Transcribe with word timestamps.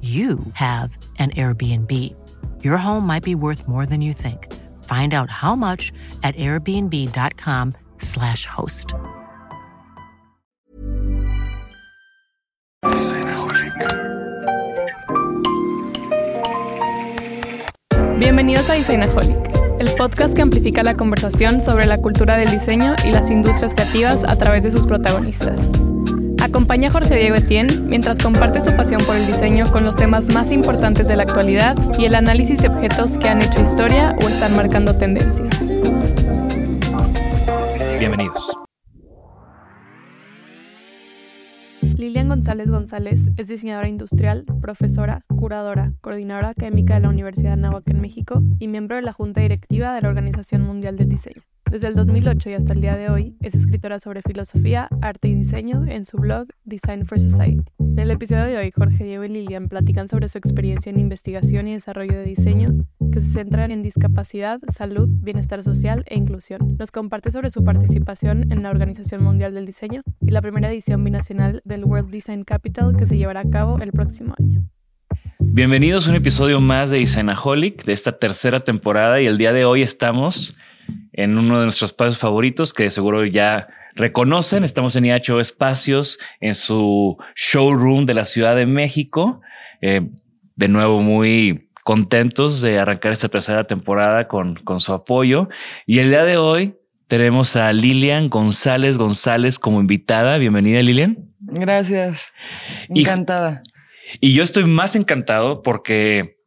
you 0.00 0.38
have 0.54 0.96
an 1.18 1.32
Airbnb. 1.32 2.14
Your 2.62 2.76
home 2.76 3.04
might 3.04 3.24
be 3.24 3.34
worth 3.34 3.66
more 3.66 3.84
than 3.84 4.00
you 4.00 4.12
think. 4.12 4.54
Find 4.84 5.12
out 5.12 5.28
how 5.28 5.56
much 5.56 5.92
at 6.22 6.36
airbnb.com/slash 6.36 8.46
host. 8.46 8.94
Bienvenidos 18.18 18.68
a 18.68 18.74
Designaholic, 18.74 19.38
el 19.78 19.90
podcast 19.96 20.34
que 20.34 20.42
amplifica 20.42 20.82
la 20.82 20.96
conversación 20.96 21.60
sobre 21.60 21.86
la 21.86 21.98
cultura 21.98 22.36
del 22.36 22.50
diseño 22.50 22.94
y 23.04 23.12
las 23.12 23.30
industrias 23.30 23.74
creativas 23.74 24.24
a 24.24 24.36
través 24.36 24.64
de 24.64 24.70
sus 24.70 24.86
protagonistas. 24.86 25.60
Acompaña 26.48 26.88
a 26.88 26.92
Jorge 26.92 27.14
Diego 27.14 27.36
Etienne 27.36 27.72
mientras 27.82 28.18
comparte 28.18 28.62
su 28.62 28.74
pasión 28.74 29.02
por 29.04 29.16
el 29.16 29.26
diseño 29.26 29.70
con 29.70 29.84
los 29.84 29.96
temas 29.96 30.32
más 30.32 30.50
importantes 30.50 31.06
de 31.06 31.14
la 31.14 31.24
actualidad 31.24 31.76
y 31.98 32.06
el 32.06 32.14
análisis 32.14 32.62
de 32.62 32.68
objetos 32.68 33.18
que 33.18 33.28
han 33.28 33.42
hecho 33.42 33.60
historia 33.60 34.16
o 34.22 34.28
están 34.28 34.56
marcando 34.56 34.96
tendencias. 34.96 35.60
Bienvenidos. 37.98 38.56
Lilian 41.82 42.28
González 42.28 42.70
González 42.70 43.28
es 43.36 43.48
diseñadora 43.48 43.88
industrial, 43.88 44.46
profesora, 44.62 45.24
curadora, 45.28 45.92
coordinadora 46.00 46.48
académica 46.48 46.94
de 46.94 47.00
la 47.00 47.10
Universidad 47.10 47.50
de 47.50 47.54
Anáhuac 47.54 47.90
en 47.90 48.00
México 48.00 48.42
y 48.58 48.68
miembro 48.68 48.96
de 48.96 49.02
la 49.02 49.12
Junta 49.12 49.42
Directiva 49.42 49.94
de 49.94 50.00
la 50.00 50.08
Organización 50.08 50.62
Mundial 50.62 50.96
del 50.96 51.10
Diseño. 51.10 51.42
Desde 51.70 51.88
el 51.88 51.94
2008 51.94 52.48
y 52.48 52.54
hasta 52.54 52.72
el 52.72 52.80
día 52.80 52.96
de 52.96 53.10
hoy, 53.10 53.36
es 53.42 53.54
escritora 53.54 53.98
sobre 53.98 54.22
filosofía, 54.22 54.88
arte 55.02 55.28
y 55.28 55.34
diseño 55.34 55.84
en 55.86 56.06
su 56.06 56.16
blog 56.16 56.48
Design 56.64 57.04
for 57.04 57.20
Society. 57.20 57.62
En 57.78 57.98
el 57.98 58.10
episodio 58.10 58.44
de 58.44 58.56
hoy, 58.56 58.70
Jorge 58.70 59.04
Diego 59.04 59.24
y 59.24 59.28
Lilian 59.28 59.68
platican 59.68 60.08
sobre 60.08 60.30
su 60.30 60.38
experiencia 60.38 60.88
en 60.88 60.98
investigación 60.98 61.68
y 61.68 61.74
desarrollo 61.74 62.14
de 62.14 62.24
diseño, 62.24 62.86
que 63.12 63.20
se 63.20 63.32
centran 63.32 63.70
en 63.70 63.82
discapacidad, 63.82 64.60
salud, 64.74 65.08
bienestar 65.10 65.62
social 65.62 66.04
e 66.06 66.16
inclusión. 66.16 66.76
Nos 66.78 66.90
comparte 66.90 67.30
sobre 67.30 67.50
su 67.50 67.62
participación 67.62 68.50
en 68.50 68.62
la 68.62 68.70
Organización 68.70 69.22
Mundial 69.22 69.52
del 69.52 69.66
Diseño 69.66 70.00
y 70.22 70.30
la 70.30 70.40
primera 70.40 70.72
edición 70.72 71.04
binacional 71.04 71.60
del 71.66 71.84
World 71.84 72.10
Design 72.10 72.44
Capital 72.44 72.96
que 72.96 73.04
se 73.04 73.18
llevará 73.18 73.40
a 73.40 73.50
cabo 73.50 73.78
el 73.78 73.92
próximo 73.92 74.34
año. 74.38 74.62
Bienvenidos 75.38 76.06
a 76.06 76.10
un 76.10 76.16
episodio 76.16 76.62
más 76.62 76.88
de 76.88 77.00
Designaholic 77.00 77.84
de 77.84 77.92
esta 77.92 78.18
tercera 78.18 78.60
temporada 78.60 79.20
y 79.20 79.26
el 79.26 79.36
día 79.36 79.52
de 79.52 79.66
hoy 79.66 79.82
estamos 79.82 80.56
en 81.18 81.36
uno 81.36 81.58
de 81.58 81.64
nuestros 81.64 81.90
espacios 81.90 82.16
favoritos 82.16 82.72
que 82.72 82.90
seguro 82.90 83.26
ya 83.26 83.66
reconocen. 83.96 84.62
Estamos 84.62 84.94
en 84.94 85.04
IHO 85.04 85.40
Espacios, 85.40 86.20
en 86.40 86.54
su 86.54 87.18
showroom 87.34 88.06
de 88.06 88.14
la 88.14 88.24
Ciudad 88.24 88.54
de 88.54 88.66
México. 88.66 89.40
Eh, 89.80 90.02
de 90.54 90.68
nuevo, 90.68 91.00
muy 91.00 91.70
contentos 91.82 92.60
de 92.60 92.78
arrancar 92.78 93.12
esta 93.12 93.28
tercera 93.28 93.64
temporada 93.64 94.28
con, 94.28 94.54
con 94.62 94.78
su 94.78 94.92
apoyo. 94.92 95.48
Y 95.86 95.98
el 95.98 96.10
día 96.10 96.22
de 96.22 96.36
hoy 96.36 96.76
tenemos 97.08 97.56
a 97.56 97.72
Lilian 97.72 98.28
González 98.28 98.96
González 98.96 99.58
como 99.58 99.80
invitada. 99.80 100.38
Bienvenida, 100.38 100.80
Lilian. 100.82 101.32
Gracias. 101.40 102.32
Encantada. 102.90 103.64
Y, 104.20 104.28
y 104.28 104.34
yo 104.34 104.44
estoy 104.44 104.66
más 104.66 104.94
encantado 104.94 105.62
porque 105.62 106.37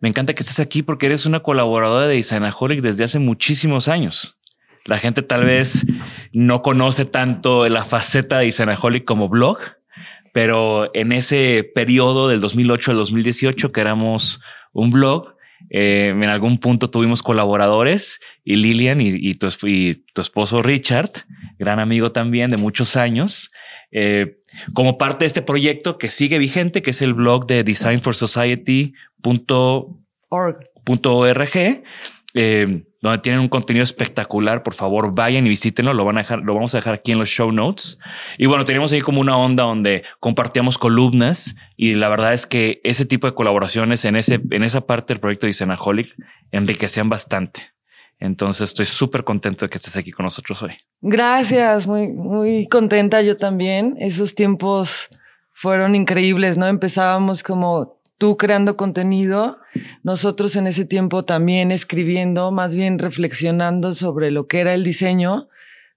me 0.00 0.08
encanta 0.08 0.34
que 0.34 0.42
estés 0.42 0.60
aquí 0.60 0.82
porque 0.82 1.06
eres 1.06 1.26
una 1.26 1.40
colaboradora 1.40 2.06
de 2.06 2.16
Designaholic 2.16 2.80
desde 2.80 3.04
hace 3.04 3.18
muchísimos 3.18 3.88
años. 3.88 4.38
La 4.84 4.98
gente 4.98 5.22
tal 5.22 5.44
vez 5.44 5.86
no 6.32 6.62
conoce 6.62 7.04
tanto 7.04 7.68
la 7.68 7.84
faceta 7.84 8.38
de 8.38 8.46
Designaholic 8.46 9.04
como 9.04 9.28
blog, 9.28 9.58
pero 10.32 10.90
en 10.94 11.12
ese 11.12 11.68
periodo 11.74 12.28
del 12.28 12.40
2008 12.40 12.92
al 12.92 12.96
2018 12.98 13.72
que 13.72 13.80
éramos 13.80 14.40
un 14.72 14.90
blog, 14.90 15.34
eh, 15.70 16.08
en 16.14 16.24
algún 16.24 16.58
punto 16.58 16.90
tuvimos 16.90 17.22
colaboradores 17.22 18.20
y 18.44 18.56
Lilian 18.56 19.00
y, 19.00 19.34
tu, 19.34 19.46
esposo 20.20 20.62
Richard, 20.62 21.10
gran 21.58 21.80
amigo 21.80 22.12
también 22.12 22.50
de 22.50 22.56
muchos 22.56 22.96
años, 22.96 23.50
eh, 23.90 24.38
como 24.74 24.98
parte 24.98 25.24
de 25.24 25.26
este 25.26 25.42
proyecto 25.42 25.98
que 25.98 26.10
sigue 26.10 26.38
vigente, 26.38 26.82
que 26.82 26.90
es 26.90 27.02
el 27.02 27.14
blog 27.14 27.46
de 27.46 27.64
Design 27.64 28.00
for 28.00 28.14
Society 28.14 28.94
.org, 30.30 30.58
eh, 32.40 32.84
donde 33.02 33.18
tienen 33.18 33.40
un 33.40 33.48
contenido 33.48 33.82
espectacular. 33.82 34.62
Por 34.62 34.72
favor, 34.72 35.12
vayan 35.12 35.44
y 35.44 35.48
visítenlo. 35.48 35.92
Lo 35.92 36.04
van 36.04 36.18
a 36.18 36.20
dejar, 36.20 36.38
lo 36.38 36.54
vamos 36.54 36.72
a 36.72 36.78
dejar 36.78 36.94
aquí 36.94 37.10
en 37.10 37.18
los 37.18 37.28
show 37.28 37.50
notes. 37.50 37.98
Y 38.38 38.46
bueno, 38.46 38.64
tenemos 38.64 38.92
ahí 38.92 39.00
como 39.00 39.20
una 39.20 39.36
onda 39.36 39.64
donde 39.64 40.04
compartíamos 40.20 40.78
columnas 40.78 41.56
y 41.76 41.94
la 41.94 42.08
verdad 42.08 42.32
es 42.32 42.46
que 42.46 42.80
ese 42.84 43.06
tipo 43.06 43.26
de 43.26 43.34
colaboraciones 43.34 44.04
en 44.04 44.14
ese, 44.14 44.40
en 44.52 44.62
esa 44.62 44.86
parte 44.86 45.14
del 45.14 45.20
proyecto 45.20 45.46
de 45.46 45.52
Cenaholic 45.52 46.14
enriquecían 46.52 47.08
bastante. 47.08 47.72
Entonces 48.20 48.70
estoy 48.70 48.86
súper 48.86 49.24
contento 49.24 49.64
de 49.64 49.70
que 49.70 49.78
estés 49.78 49.96
aquí 49.96 50.12
con 50.12 50.22
nosotros 50.22 50.62
hoy. 50.62 50.74
Gracias, 51.00 51.88
muy, 51.88 52.06
muy 52.06 52.68
contenta 52.68 53.20
yo 53.20 53.36
también. 53.36 53.96
Esos 53.98 54.36
tiempos 54.36 55.10
fueron 55.52 55.96
increíbles, 55.96 56.56
¿no? 56.56 56.68
Empezábamos 56.68 57.42
como 57.42 57.97
tú 58.18 58.36
creando 58.36 58.76
contenido, 58.76 59.58
nosotros 60.02 60.56
en 60.56 60.66
ese 60.66 60.84
tiempo 60.84 61.24
también 61.24 61.70
escribiendo, 61.70 62.50
más 62.50 62.74
bien 62.74 62.98
reflexionando 62.98 63.94
sobre 63.94 64.30
lo 64.30 64.46
que 64.46 64.60
era 64.60 64.74
el 64.74 64.84
diseño 64.84 65.48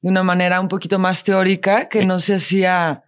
de 0.02 0.10
una 0.10 0.24
manera 0.24 0.60
un 0.60 0.68
poquito 0.68 1.00
más 1.00 1.24
teórica, 1.24 1.90
que 1.90 2.06
no 2.06 2.20
se 2.20 2.36
hacía, 2.36 3.04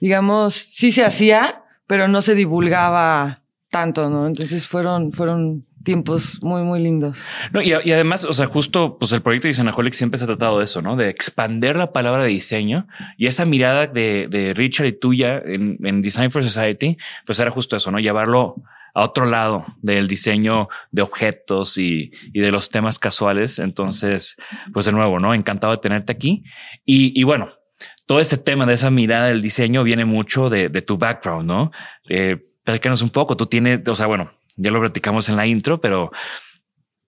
digamos, 0.00 0.54
sí 0.54 0.92
se 0.92 1.04
hacía, 1.04 1.64
pero 1.86 2.08
no 2.08 2.20
se 2.20 2.34
divulgaba 2.34 3.42
tanto, 3.70 4.08
¿no? 4.08 4.26
Entonces 4.26 4.66
fueron, 4.66 5.12
fueron 5.12 5.66
tiempos 5.84 6.42
muy, 6.42 6.62
muy 6.62 6.82
lindos. 6.82 7.24
No, 7.52 7.62
y, 7.62 7.72
además, 7.72 8.24
o 8.24 8.32
sea, 8.32 8.46
justo 8.46 8.98
pues 8.98 9.12
el 9.12 9.22
proyecto 9.22 9.46
de 9.46 9.50
Designaholic 9.50 9.92
siempre 9.92 10.18
se 10.18 10.24
ha 10.24 10.26
tratado 10.26 10.58
de 10.58 10.64
eso, 10.64 10.82
¿no? 10.82 10.96
De 10.96 11.08
expander 11.08 11.76
la 11.76 11.92
palabra 11.92 12.24
de 12.24 12.28
diseño 12.28 12.86
y 13.16 13.26
esa 13.26 13.44
mirada 13.44 13.86
de, 13.86 14.52
Richard 14.54 14.86
y 14.86 14.92
tuya 14.92 15.40
en, 15.44 16.02
Design 16.02 16.30
for 16.30 16.42
Society, 16.42 16.96
pues 17.24 17.38
era 17.38 17.50
justo 17.50 17.76
eso, 17.76 17.90
¿no? 17.90 17.98
Llevarlo 17.98 18.56
a 18.94 19.02
otro 19.02 19.26
lado 19.26 19.64
del 19.80 20.08
diseño 20.08 20.68
de 20.90 21.02
objetos 21.02 21.78
y, 21.78 22.10
de 22.32 22.50
los 22.50 22.70
temas 22.70 22.98
casuales. 22.98 23.58
Entonces, 23.58 24.36
pues 24.72 24.86
de 24.86 24.92
nuevo, 24.92 25.18
¿no? 25.20 25.34
Encantado 25.34 25.72
de 25.72 25.78
tenerte 25.78 26.12
aquí. 26.12 26.44
Y, 26.84 27.22
bueno, 27.22 27.50
todo 28.06 28.20
ese 28.20 28.38
tema 28.38 28.66
de 28.66 28.74
esa 28.74 28.90
mirada 28.90 29.28
del 29.28 29.42
diseño 29.42 29.84
viene 29.84 30.04
mucho 30.04 30.50
de, 30.50 30.68
de 30.68 30.82
tu 30.82 30.98
background, 30.98 31.46
¿no? 31.46 31.70
Eh, 32.08 32.47
platícanos 32.68 33.00
un 33.00 33.08
poco. 33.08 33.34
Tú 33.34 33.46
tienes, 33.46 33.80
o 33.88 33.96
sea, 33.96 34.06
bueno, 34.06 34.30
ya 34.56 34.70
lo 34.70 34.78
platicamos 34.78 35.30
en 35.30 35.36
la 35.36 35.46
intro, 35.46 35.80
pero 35.80 36.12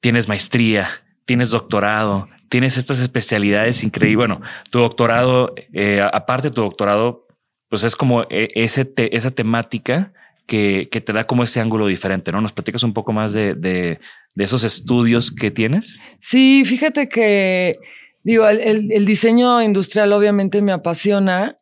tienes 0.00 0.26
maestría, 0.26 0.88
tienes 1.26 1.50
doctorado, 1.50 2.28
tienes 2.48 2.78
estas 2.78 2.98
especialidades 2.98 3.84
increíbles. 3.84 4.16
Bueno, 4.16 4.40
tu 4.70 4.78
doctorado, 4.78 5.54
eh, 5.74 6.00
aparte 6.00 6.48
de 6.48 6.54
tu 6.54 6.62
doctorado, 6.62 7.26
pues 7.68 7.84
es 7.84 7.94
como 7.94 8.22
eh, 8.30 8.48
ese 8.54 8.90
esa 8.96 9.30
temática 9.32 10.14
que, 10.46 10.88
que, 10.90 11.02
te 11.02 11.12
da 11.12 11.24
como 11.24 11.42
ese 11.42 11.60
ángulo 11.60 11.86
diferente, 11.86 12.32
¿no? 12.32 12.40
¿Nos 12.40 12.54
platicas 12.54 12.82
un 12.82 12.94
poco 12.94 13.12
más 13.12 13.34
de, 13.34 13.54
de, 13.54 14.00
esos 14.36 14.64
estudios 14.64 15.30
que 15.30 15.50
tienes? 15.50 16.00
Sí, 16.20 16.64
fíjate 16.64 17.08
que, 17.10 17.76
digo, 18.22 18.48
el 18.48 19.04
diseño 19.04 19.60
industrial 19.60 20.12
obviamente 20.14 20.62
me 20.62 20.72
apasiona 20.72 21.59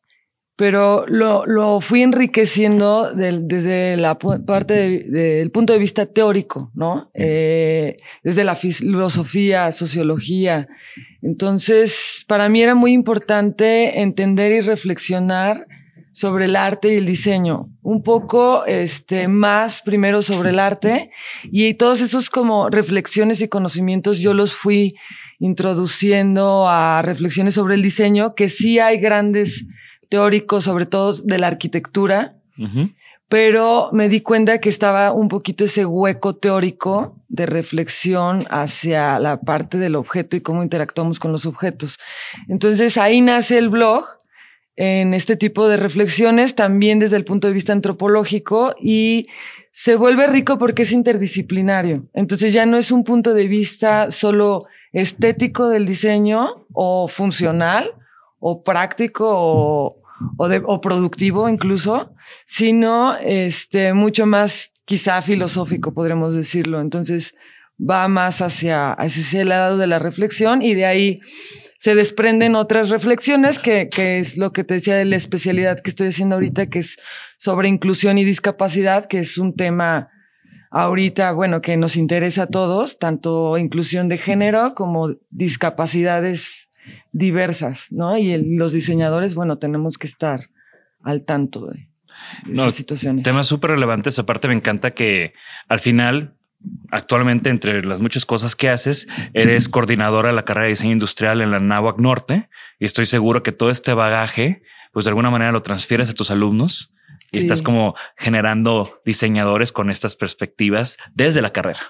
pero 0.58 1.04
lo, 1.06 1.46
lo 1.46 1.80
fui 1.80 2.02
enriqueciendo 2.02 3.12
desde 3.14 3.96
la 3.96 4.18
parte 4.18 5.04
del 5.08 5.52
punto 5.52 5.72
de 5.72 5.78
vista 5.78 6.04
teórico, 6.06 6.72
¿no? 6.74 7.12
Eh, 7.14 7.96
desde 8.24 8.42
la 8.42 8.56
filosofía, 8.56 9.70
sociología. 9.70 10.66
Entonces, 11.22 12.24
para 12.26 12.48
mí 12.48 12.60
era 12.60 12.74
muy 12.74 12.90
importante 12.90 14.00
entender 14.00 14.50
y 14.50 14.60
reflexionar 14.60 15.68
sobre 16.12 16.46
el 16.46 16.56
arte 16.56 16.92
y 16.92 16.96
el 16.96 17.06
diseño. 17.06 17.68
Un 17.82 18.02
poco, 18.02 18.66
este, 18.66 19.28
más 19.28 19.80
primero 19.82 20.22
sobre 20.22 20.50
el 20.50 20.58
arte 20.58 21.12
y 21.44 21.74
todos 21.74 22.00
esos 22.00 22.30
como 22.30 22.68
reflexiones 22.68 23.40
y 23.42 23.46
conocimientos 23.46 24.18
yo 24.18 24.34
los 24.34 24.54
fui 24.54 24.96
introduciendo 25.38 26.68
a 26.68 27.00
reflexiones 27.02 27.54
sobre 27.54 27.76
el 27.76 27.82
diseño, 27.82 28.34
que 28.34 28.48
sí 28.48 28.80
hay 28.80 28.98
grandes 28.98 29.64
teórico, 30.08 30.60
sobre 30.60 30.86
todo 30.86 31.14
de 31.14 31.38
la 31.38 31.46
arquitectura, 31.46 32.36
pero 33.28 33.90
me 33.92 34.08
di 34.08 34.20
cuenta 34.20 34.58
que 34.58 34.68
estaba 34.68 35.12
un 35.12 35.28
poquito 35.28 35.64
ese 35.64 35.84
hueco 35.84 36.36
teórico 36.36 37.16
de 37.28 37.46
reflexión 37.46 38.46
hacia 38.50 39.18
la 39.18 39.40
parte 39.40 39.78
del 39.78 39.96
objeto 39.96 40.36
y 40.36 40.40
cómo 40.40 40.62
interactuamos 40.62 41.18
con 41.18 41.30
los 41.30 41.44
objetos. 41.46 41.98
Entonces 42.48 42.96
ahí 42.96 43.20
nace 43.20 43.58
el 43.58 43.68
blog 43.68 44.04
en 44.76 45.12
este 45.12 45.36
tipo 45.36 45.68
de 45.68 45.76
reflexiones, 45.76 46.54
también 46.54 47.00
desde 47.00 47.16
el 47.16 47.24
punto 47.24 47.48
de 47.48 47.54
vista 47.54 47.72
antropológico 47.72 48.74
y 48.80 49.26
se 49.72 49.96
vuelve 49.96 50.26
rico 50.26 50.58
porque 50.58 50.82
es 50.82 50.92
interdisciplinario. 50.92 52.08
Entonces 52.14 52.52
ya 52.52 52.64
no 52.64 52.78
es 52.78 52.90
un 52.90 53.04
punto 53.04 53.34
de 53.34 53.46
vista 53.46 54.10
solo 54.10 54.66
estético 54.92 55.68
del 55.68 55.84
diseño 55.84 56.66
o 56.72 57.08
funcional, 57.08 57.92
o 58.40 58.62
práctico 58.62 59.26
o, 59.28 60.02
o, 60.36 60.80
productivo 60.80 61.48
incluso, 61.48 62.14
sino 62.44 63.16
este, 63.16 63.94
mucho 63.94 64.26
más 64.26 64.72
quizá 64.84 65.20
filosófico, 65.22 65.92
podremos 65.92 66.34
decirlo. 66.34 66.80
Entonces 66.80 67.34
va 67.78 68.08
más 68.08 68.40
hacia, 68.40 68.92
hacia 68.92 69.20
ese 69.20 69.44
lado 69.44 69.78
de 69.78 69.86
la 69.86 69.98
reflexión 69.98 70.62
y 70.62 70.74
de 70.74 70.86
ahí 70.86 71.20
se 71.78 71.94
desprenden 71.94 72.56
otras 72.56 72.88
reflexiones 72.88 73.58
que, 73.60 73.88
que 73.88 74.18
es 74.18 74.36
lo 74.36 74.52
que 74.52 74.64
te 74.64 74.74
decía 74.74 74.96
de 74.96 75.04
la 75.04 75.16
especialidad 75.16 75.80
que 75.80 75.90
estoy 75.90 76.08
haciendo 76.08 76.34
ahorita, 76.34 76.66
que 76.66 76.80
es 76.80 76.98
sobre 77.36 77.68
inclusión 77.68 78.18
y 78.18 78.24
discapacidad, 78.24 79.06
que 79.06 79.20
es 79.20 79.38
un 79.38 79.54
tema 79.54 80.10
ahorita, 80.70 81.32
bueno, 81.32 81.60
que 81.60 81.76
nos 81.76 81.96
interesa 81.96 82.44
a 82.44 82.46
todos, 82.48 82.98
tanto 82.98 83.56
inclusión 83.58 84.08
de 84.08 84.18
género 84.18 84.74
como 84.74 85.14
discapacidades 85.30 86.67
diversas, 87.12 87.92
¿no? 87.92 88.16
Y 88.16 88.36
los 88.56 88.72
diseñadores, 88.72 89.34
bueno, 89.34 89.58
tenemos 89.58 89.98
que 89.98 90.06
estar 90.06 90.50
al 91.02 91.22
tanto 91.24 91.66
de, 91.66 91.88
esas 92.50 92.74
situaciones. 92.74 93.24
Temas 93.24 93.46
súper 93.46 93.72
relevantes. 93.72 94.18
Aparte, 94.18 94.48
me 94.48 94.54
encanta 94.54 94.92
que 94.92 95.34
al 95.68 95.78
final 95.78 96.34
Actualmente, 96.90 97.50
entre 97.50 97.84
las 97.84 98.00
muchas 98.00 98.26
cosas 98.26 98.56
que 98.56 98.68
haces, 98.68 99.06
eres 99.32 99.68
coordinadora 99.68 100.30
de 100.30 100.34
la 100.34 100.44
carrera 100.44 100.64
de 100.64 100.70
diseño 100.70 100.92
industrial 100.92 101.40
en 101.40 101.52
la 101.52 101.60
NAWAC 101.60 101.98
Norte 101.98 102.48
y 102.80 102.84
estoy 102.84 103.06
seguro 103.06 103.44
que 103.44 103.52
todo 103.52 103.70
este 103.70 103.92
bagaje, 103.94 104.62
pues 104.92 105.04
de 105.04 105.10
alguna 105.10 105.30
manera 105.30 105.52
lo 105.52 105.62
transfieres 105.62 106.10
a 106.10 106.14
tus 106.14 106.32
alumnos 106.32 106.94
y 107.30 107.38
estás 107.38 107.62
como 107.62 107.94
generando 108.16 109.00
diseñadores 109.04 109.70
con 109.70 109.88
estas 109.90 110.16
perspectivas 110.16 110.98
desde 111.14 111.42
la 111.42 111.50
carrera. 111.50 111.80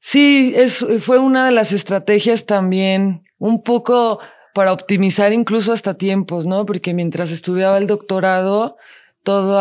Sí, 0.00 0.52
es, 0.56 0.84
fue 1.00 1.18
una 1.18 1.46
de 1.46 1.52
las 1.52 1.70
estrategias 1.70 2.46
también 2.46 3.27
un 3.38 3.62
poco 3.62 4.20
para 4.54 4.72
optimizar 4.72 5.32
incluso 5.32 5.72
hasta 5.72 5.94
tiempos, 5.94 6.46
¿no? 6.46 6.66
Porque 6.66 6.94
mientras 6.94 7.30
estudiaba 7.30 7.78
el 7.78 7.86
doctorado, 7.86 8.76
todo, 9.22 9.60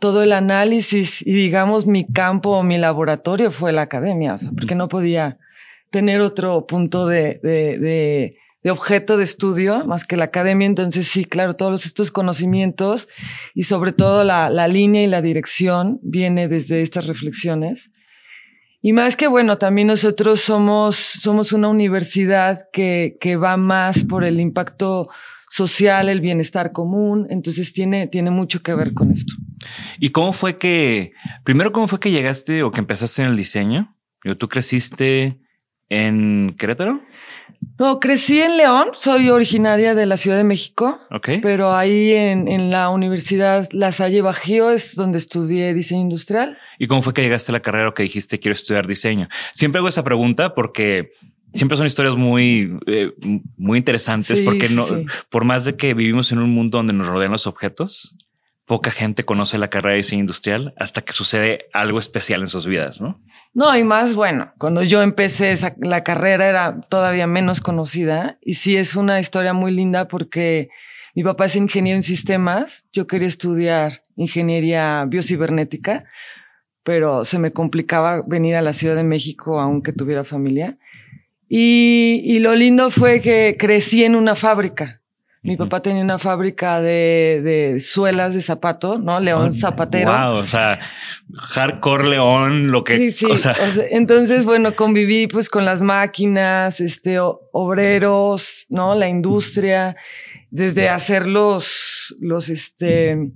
todo 0.00 0.22
el 0.22 0.32
análisis 0.32 1.20
y 1.22 1.32
digamos 1.32 1.86
mi 1.86 2.06
campo 2.06 2.50
o 2.50 2.62
mi 2.62 2.78
laboratorio 2.78 3.50
fue 3.50 3.72
la 3.72 3.82
academia, 3.82 4.34
o 4.34 4.38
sea, 4.38 4.50
porque 4.56 4.74
no 4.74 4.88
podía 4.88 5.38
tener 5.90 6.20
otro 6.20 6.66
punto 6.66 7.06
de, 7.06 7.40
de, 7.42 7.78
de, 7.78 8.38
de 8.62 8.70
objeto 8.70 9.16
de 9.16 9.24
estudio 9.24 9.84
más 9.86 10.04
que 10.04 10.16
la 10.16 10.24
academia. 10.24 10.66
Entonces 10.66 11.06
sí, 11.06 11.24
claro, 11.24 11.54
todos 11.54 11.86
estos 11.86 12.10
conocimientos 12.10 13.08
y 13.54 13.64
sobre 13.64 13.92
todo 13.92 14.24
la, 14.24 14.48
la 14.48 14.68
línea 14.68 15.02
y 15.02 15.06
la 15.06 15.22
dirección 15.22 16.00
viene 16.02 16.48
desde 16.48 16.82
estas 16.82 17.06
reflexiones. 17.06 17.90
Y 18.86 18.92
más 18.92 19.16
que 19.16 19.28
bueno, 19.28 19.56
también 19.56 19.86
nosotros 19.86 20.42
somos, 20.42 20.96
somos 20.96 21.54
una 21.54 21.68
universidad 21.68 22.68
que, 22.70 23.16
que 23.18 23.36
va 23.36 23.56
más 23.56 24.04
por 24.04 24.24
el 24.24 24.38
impacto 24.38 25.08
social, 25.48 26.10
el 26.10 26.20
bienestar 26.20 26.70
común. 26.70 27.26
Entonces 27.30 27.72
tiene, 27.72 28.08
tiene 28.08 28.30
mucho 28.30 28.62
que 28.62 28.74
ver 28.74 28.92
con 28.92 29.10
esto. 29.10 29.32
¿Y 29.98 30.10
cómo 30.10 30.34
fue 30.34 30.58
que, 30.58 31.12
primero, 31.44 31.72
cómo 31.72 31.88
fue 31.88 31.98
que 31.98 32.10
llegaste 32.10 32.62
o 32.62 32.72
que 32.72 32.80
empezaste 32.80 33.22
en 33.22 33.28
el 33.28 33.38
diseño? 33.38 33.96
¿Tú 34.38 34.50
creciste 34.50 35.40
en 35.88 36.54
Querétaro? 36.58 37.00
No, 37.78 37.98
crecí 37.98 38.40
en 38.40 38.56
León, 38.56 38.88
soy 38.94 39.30
originaria 39.30 39.94
de 39.96 40.06
la 40.06 40.16
Ciudad 40.16 40.36
de 40.36 40.44
México. 40.44 41.00
Ok. 41.10 41.30
Pero 41.42 41.74
ahí 41.74 42.12
en, 42.12 42.46
en 42.46 42.70
la 42.70 42.88
Universidad 42.88 43.68
La 43.72 43.90
Salle 43.90 44.22
Bajío 44.22 44.70
es 44.70 44.94
donde 44.94 45.18
estudié 45.18 45.74
diseño 45.74 46.02
industrial. 46.02 46.56
¿Y 46.78 46.86
cómo 46.86 47.02
fue 47.02 47.12
que 47.14 47.22
llegaste 47.22 47.50
a 47.50 47.54
la 47.54 47.60
carrera 47.60 47.88
o 47.88 47.94
que 47.94 48.04
dijiste 48.04 48.38
quiero 48.38 48.52
estudiar 48.52 48.86
diseño? 48.86 49.28
Siempre 49.54 49.80
hago 49.80 49.88
esa 49.88 50.04
pregunta 50.04 50.54
porque 50.54 51.12
siempre 51.52 51.76
son 51.76 51.86
historias 51.86 52.16
muy, 52.16 52.78
eh, 52.86 53.12
muy 53.56 53.78
interesantes 53.78 54.38
Sí, 54.38 54.44
porque 54.44 54.68
no, 54.68 54.86
sí. 54.86 55.06
por 55.28 55.44
más 55.44 55.64
de 55.64 55.76
que 55.76 55.94
vivimos 55.94 56.30
en 56.32 56.38
un 56.38 56.50
mundo 56.50 56.78
donde 56.78 56.92
nos 56.92 57.06
rodean 57.06 57.32
los 57.32 57.46
objetos, 57.46 58.16
poca 58.66 58.90
gente 58.90 59.24
conoce 59.24 59.58
la 59.58 59.68
carrera 59.68 59.92
de 59.92 59.98
diseño 59.98 60.20
industrial 60.20 60.74
hasta 60.78 61.02
que 61.02 61.12
sucede 61.12 61.66
algo 61.72 61.98
especial 61.98 62.40
en 62.40 62.46
sus 62.46 62.66
vidas, 62.66 63.00
¿no? 63.00 63.14
No, 63.52 63.76
y 63.76 63.84
más, 63.84 64.14
bueno, 64.14 64.52
cuando 64.58 64.82
yo 64.82 65.02
empecé 65.02 65.52
esa, 65.52 65.74
la 65.78 66.02
carrera 66.02 66.48
era 66.48 66.80
todavía 66.88 67.26
menos 67.26 67.60
conocida 67.60 68.38
y 68.40 68.54
sí 68.54 68.76
es 68.76 68.96
una 68.96 69.20
historia 69.20 69.52
muy 69.52 69.72
linda 69.72 70.08
porque 70.08 70.70
mi 71.14 71.22
papá 71.22 71.44
es 71.44 71.56
ingeniero 71.56 71.96
en 71.96 72.02
sistemas, 72.02 72.86
yo 72.92 73.06
quería 73.06 73.28
estudiar 73.28 74.02
ingeniería 74.16 75.04
biocibernética, 75.06 76.04
pero 76.82 77.24
se 77.24 77.38
me 77.38 77.52
complicaba 77.52 78.22
venir 78.26 78.56
a 78.56 78.62
la 78.62 78.72
Ciudad 78.72 78.96
de 78.96 79.04
México 79.04 79.60
aunque 79.60 79.92
tuviera 79.92 80.24
familia. 80.24 80.78
Y, 81.48 82.22
y 82.24 82.38
lo 82.40 82.54
lindo 82.54 82.90
fue 82.90 83.20
que 83.20 83.56
crecí 83.58 84.04
en 84.04 84.16
una 84.16 84.34
fábrica. 84.34 85.02
Mi 85.44 85.58
papá 85.58 85.82
tenía 85.82 86.02
una 86.02 86.16
fábrica 86.16 86.80
de, 86.80 87.42
de 87.44 87.78
suelas 87.78 88.32
de 88.32 88.40
zapato, 88.40 88.98
¿no? 88.98 89.20
León 89.20 89.52
Zapatero. 89.52 90.10
Wow, 90.10 90.36
o 90.36 90.46
sea, 90.46 90.80
hardcore 91.34 92.08
León, 92.08 92.72
lo 92.72 92.82
que, 92.82 92.96
Sí, 92.96 93.12
sí. 93.12 93.26
o 93.26 93.36
sea, 93.36 93.52
O 93.52 93.66
sea, 93.66 93.84
entonces, 93.90 94.46
bueno, 94.46 94.74
conviví 94.74 95.26
pues 95.26 95.50
con 95.50 95.66
las 95.66 95.82
máquinas, 95.82 96.80
este, 96.80 97.18
obreros, 97.20 98.64
¿no? 98.70 98.94
La 98.94 99.06
industria, 99.06 99.96
desde 100.50 100.88
hacer 100.88 101.26
los, 101.26 102.16
los, 102.20 102.48
este, 102.48 103.30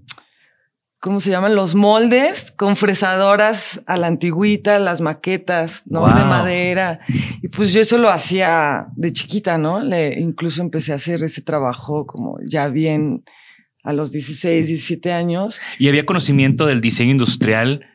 ¿cómo 1.00 1.20
se 1.20 1.30
llaman? 1.30 1.54
Los 1.54 1.74
moldes 1.74 2.50
con 2.50 2.76
fresadoras 2.76 3.82
a 3.86 3.96
la 3.96 4.08
antigüita, 4.08 4.78
las 4.78 5.00
maquetas, 5.00 5.84
¿no? 5.86 6.00
Wow. 6.00 6.14
De 6.14 6.24
madera. 6.24 7.00
Y 7.42 7.48
pues 7.48 7.72
yo 7.72 7.80
eso 7.80 7.98
lo 7.98 8.10
hacía 8.10 8.88
de 8.96 9.12
chiquita, 9.12 9.58
¿no? 9.58 9.80
Le, 9.80 10.18
incluso 10.18 10.60
empecé 10.60 10.92
a 10.92 10.96
hacer 10.96 11.22
ese 11.22 11.42
trabajo 11.42 12.06
como 12.06 12.38
ya 12.46 12.68
bien 12.68 13.24
a 13.84 13.92
los 13.92 14.12
16, 14.12 14.66
17 14.66 15.12
años. 15.12 15.60
y 15.78 15.88
había 15.88 16.04
conocimiento 16.04 16.66
del 16.66 16.80
diseño 16.80 17.12
industrial 17.12 17.86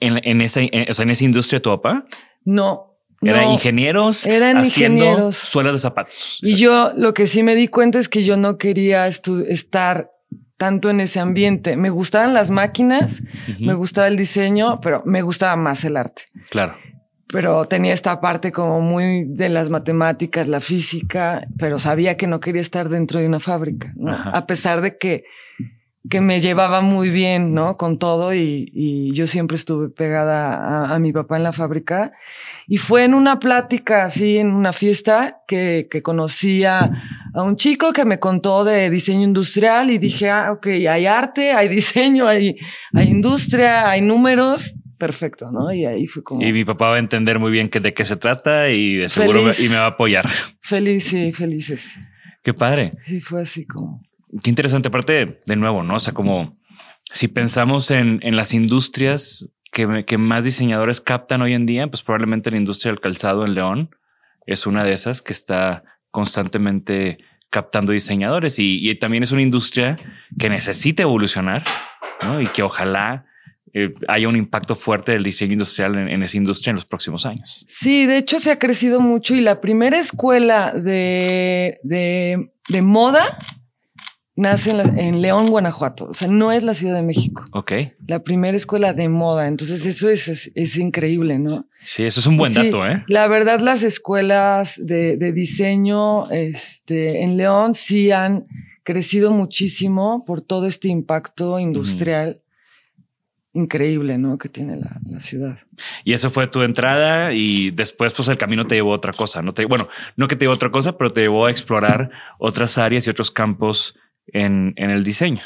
en, 0.00 0.20
en 0.24 0.40
esa, 0.40 0.60
en, 0.62 0.90
o 0.90 0.94
sea, 0.94 1.02
en 1.02 1.10
esa 1.10 1.24
industria 1.24 1.60
tu 1.60 1.70
papá. 1.70 2.06
No. 2.44 2.86
Eran 3.20 3.46
no. 3.46 3.52
ingenieros 3.54 4.26
Eran 4.26 4.58
haciendo 4.58 5.04
ingenieros. 5.04 5.36
suelas 5.36 5.72
de 5.72 5.78
zapatos. 5.80 6.38
Y 6.40 6.54
yo 6.54 6.92
lo 6.96 7.14
que 7.14 7.26
sí 7.26 7.42
me 7.42 7.56
di 7.56 7.66
cuenta 7.66 7.98
es 7.98 8.08
que 8.08 8.22
yo 8.22 8.36
no 8.36 8.58
quería 8.58 9.08
estar 9.08 10.12
tanto 10.58 10.90
en 10.90 11.00
ese 11.00 11.20
ambiente. 11.20 11.76
Me 11.76 11.88
gustaban 11.88 12.34
las 12.34 12.50
máquinas, 12.50 13.22
me 13.58 13.72
gustaba 13.72 14.08
el 14.08 14.16
diseño, 14.16 14.80
pero 14.82 15.02
me 15.06 15.22
gustaba 15.22 15.56
más 15.56 15.84
el 15.84 15.96
arte. 15.96 16.24
Claro. 16.50 16.76
Pero 17.30 17.64
tenía 17.66 17.92
esta 17.92 18.20
parte 18.20 18.52
como 18.52 18.80
muy 18.80 19.24
de 19.26 19.48
las 19.48 19.70
matemáticas, 19.70 20.48
la 20.48 20.60
física, 20.60 21.46
pero 21.58 21.78
sabía 21.78 22.16
que 22.16 22.26
no 22.26 22.40
quería 22.40 22.62
estar 22.62 22.88
dentro 22.88 23.20
de 23.20 23.26
una 23.26 23.40
fábrica. 23.40 23.94
A 24.32 24.46
pesar 24.46 24.80
de 24.80 24.98
que 24.98 25.24
que 26.08 26.20
me 26.20 26.40
llevaba 26.40 26.80
muy 26.80 27.10
bien, 27.10 27.54
¿no? 27.54 27.76
Con 27.76 27.98
todo 27.98 28.32
y, 28.32 28.70
y 28.72 29.12
yo 29.12 29.26
siempre 29.26 29.56
estuve 29.56 29.88
pegada 29.88 30.54
a, 30.54 30.94
a, 30.94 30.98
mi 30.98 31.12
papá 31.12 31.36
en 31.36 31.42
la 31.42 31.52
fábrica. 31.52 32.12
Y 32.70 32.76
fue 32.76 33.04
en 33.04 33.14
una 33.14 33.38
plática, 33.38 34.04
así, 34.04 34.36
en 34.36 34.50
una 34.52 34.74
fiesta, 34.74 35.38
que, 35.48 35.88
que 35.90 36.02
conocí 36.02 36.64
a, 36.64 36.90
a 37.32 37.42
un 37.42 37.56
chico 37.56 37.94
que 37.94 38.04
me 38.04 38.18
contó 38.18 38.62
de 38.62 38.90
diseño 38.90 39.24
industrial 39.24 39.90
y 39.90 39.96
dije, 39.96 40.28
ah, 40.28 40.52
ok, 40.52 40.66
hay 40.66 41.06
arte, 41.06 41.52
hay 41.52 41.68
diseño, 41.68 42.28
hay, 42.28 42.56
hay 42.92 43.08
industria, 43.08 43.88
hay 43.88 44.02
números, 44.02 44.74
perfecto, 44.98 45.50
¿no? 45.50 45.72
Y 45.72 45.86
ahí 45.86 46.06
fue 46.06 46.22
como... 46.22 46.42
Y 46.44 46.52
mi 46.52 46.66
papá 46.66 46.90
va 46.90 46.96
a 46.96 46.98
entender 46.98 47.38
muy 47.38 47.50
bien 47.50 47.70
que 47.70 47.80
de 47.80 47.94
qué 47.94 48.04
se 48.04 48.16
trata 48.16 48.68
y 48.68 48.96
de 48.96 49.08
seguro 49.08 49.42
me, 49.44 49.52
y 49.58 49.68
me 49.70 49.76
va 49.76 49.84
a 49.84 49.86
apoyar. 49.86 50.28
Feliz, 50.60 51.04
sí, 51.04 51.32
felices. 51.32 51.98
Qué 52.42 52.52
padre. 52.52 52.90
Sí, 53.02 53.20
fue 53.20 53.42
así 53.42 53.64
como... 53.64 54.02
Qué 54.42 54.50
interesante. 54.50 54.88
Aparte, 54.88 55.40
de 55.46 55.56
nuevo, 55.56 55.82
¿no? 55.82 55.94
O 55.94 56.00
sea, 56.00 56.12
como 56.12 56.58
si 57.10 57.28
pensamos 57.28 57.90
en, 57.90 58.18
en 58.22 58.36
las 58.36 58.52
industrias 58.52 59.48
que, 60.06 60.18
más 60.18 60.44
diseñadores 60.44 61.00
captan 61.00 61.42
hoy 61.42 61.54
en 61.54 61.66
día, 61.66 61.86
pues 61.88 62.02
probablemente 62.02 62.50
la 62.50 62.56
industria 62.56 62.92
del 62.92 63.00
calzado 63.00 63.44
en 63.44 63.54
León 63.54 63.90
es 64.46 64.66
una 64.66 64.84
de 64.84 64.92
esas 64.92 65.22
que 65.22 65.32
está 65.32 65.84
constantemente 66.10 67.18
captando 67.50 67.92
diseñadores 67.92 68.56
y, 68.58 68.94
también 68.96 69.22
es 69.22 69.32
una 69.32 69.42
industria 69.42 69.96
que 70.38 70.50
necesita 70.50 71.02
evolucionar 71.02 71.64
¿no? 72.22 72.40
y 72.40 72.46
que 72.46 72.62
ojalá 72.62 73.26
eh, 73.72 73.94
haya 74.08 74.28
un 74.28 74.36
impacto 74.36 74.74
fuerte 74.74 75.12
del 75.12 75.22
diseño 75.22 75.52
industrial 75.52 75.96
en, 75.96 76.22
esa 76.22 76.36
industria 76.36 76.70
en 76.70 76.76
los 76.76 76.84
próximos 76.84 77.26
años. 77.26 77.62
Sí, 77.66 78.06
de 78.06 78.18
hecho 78.18 78.38
se 78.38 78.50
ha 78.50 78.58
crecido 78.58 79.00
mucho 79.00 79.34
y 79.34 79.40
la 79.40 79.60
primera 79.60 79.98
escuela 79.98 80.72
de, 80.72 81.78
de 81.82 82.82
moda 82.82 83.38
nace 84.38 84.70
en, 84.70 84.76
la, 84.76 84.84
en, 84.84 85.20
León, 85.20 85.48
Guanajuato. 85.48 86.06
O 86.10 86.14
sea, 86.14 86.28
no 86.28 86.52
es 86.52 86.62
la 86.62 86.72
Ciudad 86.72 86.94
de 86.94 87.02
México. 87.02 87.44
Ok. 87.52 87.72
La 88.06 88.22
primera 88.22 88.56
escuela 88.56 88.92
de 88.92 89.08
moda. 89.08 89.48
Entonces, 89.48 89.84
eso 89.84 90.08
es, 90.08 90.28
es, 90.28 90.52
es 90.54 90.76
increíble, 90.76 91.38
¿no? 91.40 91.66
Sí, 91.82 92.04
eso 92.04 92.20
es 92.20 92.26
un 92.26 92.36
buen 92.36 92.52
sí, 92.52 92.66
dato, 92.66 92.86
¿eh? 92.86 93.04
La 93.08 93.26
verdad, 93.26 93.58
las 93.58 93.82
escuelas 93.82 94.80
de, 94.82 95.16
de, 95.16 95.32
diseño 95.32 96.30
este, 96.30 97.22
en 97.22 97.36
León 97.36 97.74
sí 97.74 98.12
han 98.12 98.46
crecido 98.84 99.32
muchísimo 99.32 100.24
por 100.24 100.40
todo 100.40 100.66
este 100.66 100.88
impacto 100.88 101.58
industrial. 101.58 102.40
Mm 102.44 102.48
increíble, 103.54 104.18
¿no? 104.18 104.38
Que 104.38 104.48
tiene 104.48 104.76
la, 104.76 105.00
la, 105.04 105.20
ciudad. 105.20 105.58
Y 106.04 106.12
eso 106.12 106.30
fue 106.30 106.46
tu 106.46 106.62
entrada 106.62 107.32
y 107.32 107.70
después 107.70 108.12
pues 108.12 108.28
el 108.28 108.38
camino 108.38 108.66
te 108.66 108.76
llevó 108.76 108.92
a 108.92 108.96
otra 108.96 109.12
cosa, 109.12 109.42
¿no? 109.42 109.52
Te, 109.52 109.64
bueno, 109.64 109.88
no 110.16 110.28
que 110.28 110.36
te 110.36 110.44
llevó 110.44 110.52
a 110.52 110.56
otra 110.56 110.70
cosa, 110.70 110.96
pero 110.96 111.10
te 111.10 111.22
llevó 111.22 111.46
a 111.46 111.50
explorar 111.50 112.10
otras 112.38 112.78
áreas 112.78 113.06
y 113.06 113.10
otros 113.10 113.30
campos 113.30 113.98
en, 114.32 114.74
el 114.76 115.04
diseño. 115.04 115.42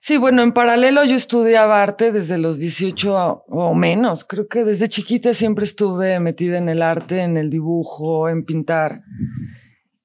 Sí, 0.00 0.16
bueno, 0.16 0.42
en 0.42 0.52
paralelo 0.52 1.04
yo 1.04 1.16
estudiaba 1.16 1.82
arte 1.82 2.12
desde 2.12 2.38
los 2.38 2.58
18 2.58 3.44
o 3.48 3.74
menos. 3.74 4.24
Creo 4.24 4.46
que 4.46 4.64
desde 4.64 4.88
chiquita 4.88 5.34
siempre 5.34 5.64
estuve 5.64 6.20
metida 6.20 6.58
en 6.58 6.68
el 6.68 6.82
arte, 6.82 7.22
en 7.22 7.36
el 7.36 7.50
dibujo, 7.50 8.28
en 8.28 8.44
pintar. 8.44 9.02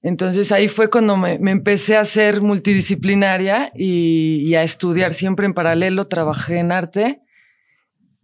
Entonces 0.02 0.52
ahí 0.52 0.68
fue 0.68 0.90
cuando 0.90 1.16
me, 1.18 1.38
me 1.38 1.52
empecé 1.52 1.96
a 1.96 2.06
ser 2.06 2.42
multidisciplinaria 2.42 3.72
y, 3.76 4.44
y, 4.48 4.56
a 4.56 4.64
estudiar 4.64 5.14
siempre 5.14 5.46
en 5.46 5.54
paralelo. 5.54 6.08
Trabajé 6.08 6.58
en 6.58 6.72
arte 6.72 7.22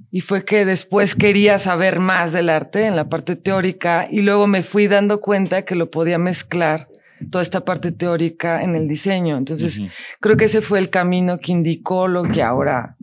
y 0.09 0.21
fue 0.21 0.43
que 0.43 0.65
después 0.65 1.13
quería 1.13 1.59
saber 1.59 1.99
más 1.99 2.33
del 2.33 2.49
arte 2.49 2.85
en 2.85 2.95
la 2.95 3.09
parte 3.09 3.35
teórica 3.35 4.07
y 4.09 4.21
luego 4.21 4.47
me 4.47 4.63
fui 4.63 4.87
dando 4.87 5.21
cuenta 5.21 5.65
que 5.65 5.75
lo 5.75 5.91
podía 5.91 6.17
mezclar 6.17 6.87
toda 7.31 7.41
esta 7.41 7.65
parte 7.65 7.91
teórica 7.91 8.63
en 8.63 8.75
el 8.75 8.87
diseño. 8.87 9.37
Entonces, 9.37 9.79
uh 9.79 9.83
-huh. 9.83 9.91
creo 10.19 10.37
que 10.37 10.45
ese 10.45 10.61
fue 10.61 10.79
el 10.79 10.89
camino 10.89 11.39
que 11.39 11.51
indicó 11.51 12.07
lo 12.07 12.23
que 12.23 12.41
ahora, 12.43 12.95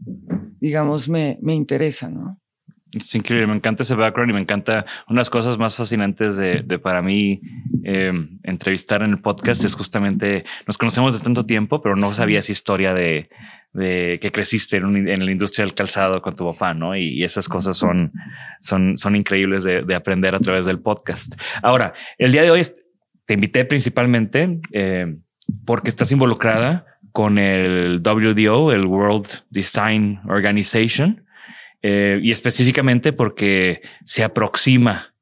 digamos, 0.60 1.08
me, 1.08 1.38
me 1.42 1.54
interesa, 1.54 2.08
¿no? 2.08 2.40
Es 2.96 3.14
increíble, 3.14 3.46
me 3.46 3.54
encanta 3.56 3.82
ese 3.82 3.94
background 3.94 4.30
y 4.30 4.34
me 4.34 4.40
encanta 4.40 4.86
unas 5.08 5.30
cosas 5.30 5.58
más 5.58 5.76
fascinantes 5.76 6.36
de, 6.36 6.62
de 6.62 6.78
para 6.78 7.02
mí 7.02 7.40
eh, 7.82 8.12
entrevistar 8.42 9.02
en 9.02 9.10
el 9.10 9.20
podcast 9.20 9.64
es 9.64 9.74
justamente 9.74 10.44
nos 10.66 10.78
conocemos 10.78 11.18
de 11.18 11.24
tanto 11.24 11.44
tiempo, 11.44 11.82
pero 11.82 11.96
no 11.96 12.12
sabía 12.12 12.38
esa 12.38 12.52
historia 12.52 12.94
de, 12.94 13.28
de 13.72 14.18
que 14.20 14.30
creciste 14.30 14.76
en, 14.76 14.84
un, 14.84 15.08
en, 15.08 15.24
la 15.24 15.32
industria 15.32 15.64
del 15.64 15.74
calzado 15.74 16.22
con 16.22 16.36
tu 16.36 16.44
papá, 16.44 16.74
¿no? 16.74 16.96
Y, 16.96 17.08
y 17.08 17.24
esas 17.24 17.48
cosas 17.48 17.76
son, 17.76 18.12
son, 18.60 18.96
son 18.96 19.16
increíbles 19.16 19.64
de, 19.64 19.82
de, 19.82 19.94
aprender 19.94 20.34
a 20.34 20.40
través 20.40 20.64
del 20.66 20.80
podcast. 20.80 21.34
Ahora, 21.62 21.94
el 22.16 22.30
día 22.30 22.42
de 22.42 22.50
hoy 22.52 22.62
te 23.26 23.34
invité 23.34 23.64
principalmente 23.64 24.60
eh, 24.72 25.16
porque 25.64 25.90
estás 25.90 26.12
involucrada 26.12 26.86
con 27.12 27.38
el 27.38 28.00
WDO, 28.02 28.72
el 28.72 28.86
World 28.86 29.26
Design 29.50 30.20
Organization, 30.28 31.24
eh, 31.82 32.18
y 32.22 32.30
específicamente 32.30 33.12
porque 33.12 33.82
se 34.04 34.24
aproxima 34.24 35.14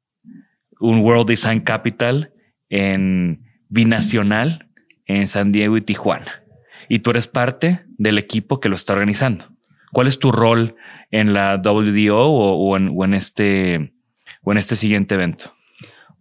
un 0.79 0.99
World 0.99 1.27
Design 1.27 1.59
Capital 1.59 2.31
en 2.69 3.43
binacional 3.69 4.69
en 5.05 5.27
San 5.27 5.51
Diego 5.51 5.77
y 5.77 5.81
Tijuana. 5.81 6.43
Y 6.89 6.99
tú 6.99 7.11
eres 7.11 7.27
parte 7.27 7.81
del 7.97 8.17
equipo 8.17 8.59
que 8.59 8.69
lo 8.69 8.75
está 8.75 8.93
organizando. 8.93 9.45
¿Cuál 9.91 10.07
es 10.07 10.19
tu 10.19 10.31
rol 10.31 10.75
en 11.11 11.33
la 11.33 11.57
WDO 11.57 12.17
o, 12.17 12.77
en, 12.77 13.13
este 13.13 13.93
o 14.41 14.51
en 14.51 14.57
este 14.57 14.75
siguiente 14.75 15.15
evento? 15.15 15.55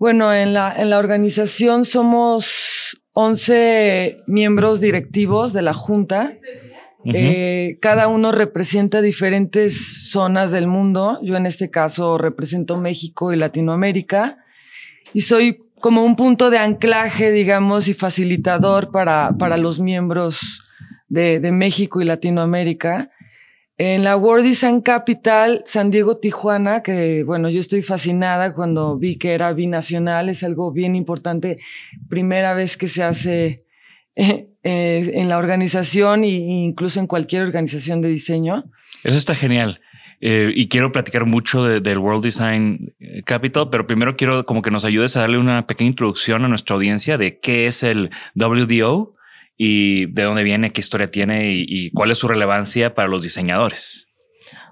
Bueno, 0.03 0.35
en 0.35 0.53
la, 0.53 0.75
en 0.77 0.91
la 0.91 0.99
organización 0.99 1.85
somos 1.85 3.01
11 3.13 4.25
miembros 4.27 4.81
directivos 4.81 5.53
de 5.53 5.63
la 5.63 5.75
Junta. 5.75 6.33
Uh 7.05 7.09
-huh. 7.09 7.13
eh, 7.15 7.79
cada 7.81 8.09
uno 8.09 8.33
representa 8.33 9.01
diferentes 9.01 10.11
zonas 10.11 10.51
del 10.51 10.67
mundo. 10.67 11.21
Yo 11.23 11.37
en 11.37 11.47
este 11.47 11.71
caso 11.71 12.19
represento 12.19 12.77
México 12.79 13.33
y 13.33 13.37
Latinoamérica 13.37 14.39
y 15.15 15.21
soy 15.21 15.59
como 15.81 16.05
un 16.05 16.17
punto 16.17 16.51
de 16.51 16.59
anclaje, 16.59 17.31
digamos, 17.31 17.87
y 17.87 17.95
facilitador 17.95 18.91
para, 18.91 19.37
para 19.39 19.57
los 19.57 19.79
miembros 19.79 20.65
de, 21.07 21.39
de 21.39 21.53
México 21.53 22.01
y 22.01 22.07
Latinoamérica. 22.07 23.13
En 23.79 24.05
la 24.05 24.17
World 24.17 24.45
Design 24.45 24.81
Capital, 24.83 25.63
San 25.65 25.91
Diego, 25.91 26.19
Tijuana, 26.19 26.83
que 26.83 27.25
bueno, 27.25 27.49
yo 27.49 27.59
estoy 27.59 27.83
fascinada 27.83 28.55
cuando 28.55 28.99
vi 28.99 29.17
que 29.17 29.33
era 29.33 29.53
binacional, 29.55 30.29
es 30.29 30.45
algo 30.45 30.73
bien 30.73 30.95
importante, 30.95 31.59
primera 32.09 32.55
vez 32.55 32.77
que 32.77 32.87
se 32.87 33.03
hace 33.03 33.65
eh, 34.15 34.49
eh, 34.63 35.11
en 35.15 35.29
la 35.31 35.39
organización 35.39 36.25
e 36.25 36.29
incluso 36.29 37.01
en 37.01 37.07
cualquier 37.07 37.43
organización 37.43 38.03
de 38.03 38.11
diseño. 38.11 38.65
Eso 39.05 39.17
está 39.17 39.35
genial. 39.35 39.81
Eh, 40.21 40.53
y 40.55 40.69
quiero 40.69 40.93
platicar 40.93 41.25
mucho 41.25 41.65
de, 41.65 41.81
del 41.81 41.99
World 41.99 42.23
Design 42.23 42.95
Capital, 43.25 43.71
pero 43.71 43.87
primero 43.87 44.17
quiero 44.17 44.47
como 44.47 44.63
que 44.63 44.71
nos 44.71 44.85
ayudes 44.85 45.17
a 45.17 45.21
darle 45.21 45.39
una 45.39 45.67
pequeña 45.67 45.91
introducción 45.91 46.45
a 46.45 46.49
nuestra 46.49 46.77
audiencia 46.77 47.19
de 47.19 47.41
qué 47.41 47.67
es 47.67 47.83
el 47.83 48.11
WDO 48.37 49.17
y 49.65 50.07
de 50.07 50.23
dónde 50.23 50.43
viene, 50.43 50.73
qué 50.73 50.81
historia 50.81 51.11
tiene 51.11 51.53
y, 51.53 51.65
y 51.69 51.91
cuál 51.91 52.11
es 52.11 52.19
su 52.19 52.29
relevancia 52.29 52.95
para 52.95 53.09
los 53.09 53.23
diseñadores. 53.23 54.09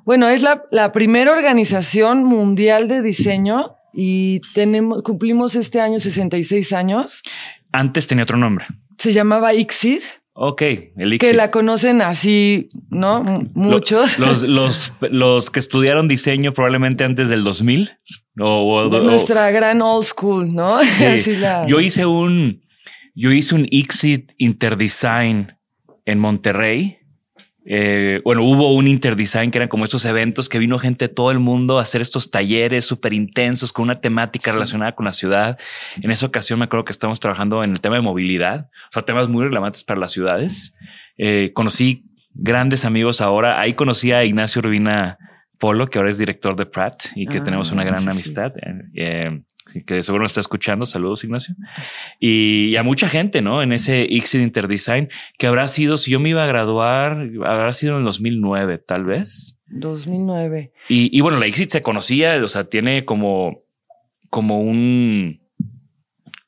Bueno, 0.04 0.28
es 0.28 0.42
la, 0.42 0.64
la 0.70 0.92
primera 0.92 1.32
organización 1.32 2.24
mundial 2.24 2.88
de 2.88 3.02
diseño 3.02 3.76
y 3.92 4.40
tenemos, 4.54 5.02
cumplimos 5.02 5.54
este 5.54 5.80
año 5.80 5.98
66 5.98 6.72
años. 6.72 7.22
Antes 7.72 8.06
tenía 8.06 8.24
otro 8.24 8.36
nombre 8.36 8.66
se 9.00 9.14
llamaba 9.14 9.54
ICSID. 9.54 10.02
Ok, 10.34 10.62
el 10.96 11.14
ICSID. 11.14 11.30
Que 11.30 11.34
la 11.34 11.50
conocen 11.50 12.02
así, 12.02 12.68
¿no? 12.90 13.24
Muchos. 13.54 14.18
Los, 14.18 14.42
los, 14.42 14.92
los, 15.00 15.12
los 15.12 15.50
que 15.50 15.58
estudiaron 15.58 16.06
diseño 16.06 16.52
probablemente 16.52 17.04
antes 17.04 17.30
del 17.30 17.42
2000. 17.42 17.90
O, 18.38 18.84
o, 18.84 19.00
nuestra 19.00 19.50
gran 19.50 19.80
old 19.82 20.04
school, 20.04 20.54
¿no? 20.54 20.68
Sí. 20.98 21.04
así 21.04 21.36
la... 21.36 21.66
Yo 21.66 21.80
hice 21.80 22.04
un, 22.06 22.62
yo 23.20 23.30
hice 23.32 23.54
un 23.54 23.66
ICSID 23.70 24.30
Interdesign 24.38 25.54
en 26.06 26.18
Monterrey. 26.18 26.96
Eh, 27.66 28.22
bueno, 28.24 28.42
hubo 28.44 28.72
un 28.72 28.88
interdesign 28.88 29.50
que 29.50 29.58
eran 29.58 29.68
como 29.68 29.84
estos 29.84 30.06
eventos 30.06 30.48
que 30.48 30.58
vino 30.58 30.78
gente 30.78 31.06
de 31.06 31.14
todo 31.14 31.30
el 31.30 31.38
mundo 31.38 31.78
a 31.78 31.82
hacer 31.82 32.00
estos 32.00 32.30
talleres 32.30 32.86
súper 32.86 33.12
intensos 33.12 33.74
con 33.74 33.82
una 33.82 34.00
temática 34.00 34.50
sí. 34.50 34.54
relacionada 34.54 34.94
con 34.94 35.04
la 35.04 35.12
ciudad. 35.12 35.58
En 36.00 36.10
esa 36.10 36.24
ocasión 36.24 36.60
me 36.60 36.64
acuerdo 36.64 36.86
que 36.86 36.92
estamos 36.92 37.20
trabajando 37.20 37.62
en 37.62 37.72
el 37.72 37.80
tema 37.82 37.96
de 37.96 38.00
movilidad, 38.00 38.70
o 38.88 38.92
sea, 38.92 39.02
temas 39.02 39.28
muy 39.28 39.44
relevantes 39.44 39.84
para 39.84 40.00
las 40.00 40.12
ciudades. 40.12 40.74
Eh, 41.18 41.50
conocí 41.52 42.06
grandes 42.32 42.86
amigos 42.86 43.20
ahora. 43.20 43.60
Ahí 43.60 43.74
conocí 43.74 44.12
a 44.12 44.24
Ignacio 44.24 44.60
Urbina 44.60 45.18
Polo, 45.58 45.88
que 45.88 45.98
ahora 45.98 46.10
es 46.10 46.16
director 46.16 46.56
de 46.56 46.64
Pratt 46.64 47.02
y 47.14 47.26
que 47.26 47.38
ah, 47.38 47.44
tenemos 47.44 47.70
una 47.70 47.84
gran 47.84 48.00
sí, 48.00 48.08
amistad. 48.08 48.54
Sí. 48.54 48.62
Eh, 48.94 49.42
que 49.86 50.02
seguro 50.02 50.22
nos 50.22 50.32
está 50.32 50.40
escuchando. 50.40 50.86
Saludos, 50.86 51.24
Ignacio. 51.24 51.54
Y, 52.18 52.70
y, 52.70 52.76
a 52.76 52.82
mucha 52.82 53.08
gente, 53.08 53.42
¿no? 53.42 53.62
En 53.62 53.72
ese 53.72 54.06
ICSID 54.08 54.40
Interdesign, 54.40 55.08
que 55.38 55.46
habrá 55.46 55.68
sido, 55.68 55.98
si 55.98 56.10
yo 56.10 56.20
me 56.20 56.30
iba 56.30 56.44
a 56.44 56.46
graduar, 56.46 57.28
habrá 57.44 57.72
sido 57.72 57.92
en 57.92 57.98
el 57.98 58.04
2009, 58.04 58.78
tal 58.78 59.04
vez. 59.04 59.60
2009. 59.66 60.72
Y, 60.88 61.16
y 61.16 61.20
bueno, 61.20 61.38
la 61.38 61.46
ICSID 61.46 61.68
se 61.68 61.82
conocía, 61.82 62.42
o 62.42 62.48
sea, 62.48 62.64
tiene 62.64 63.04
como, 63.04 63.62
como 64.28 64.60
un, 64.60 65.40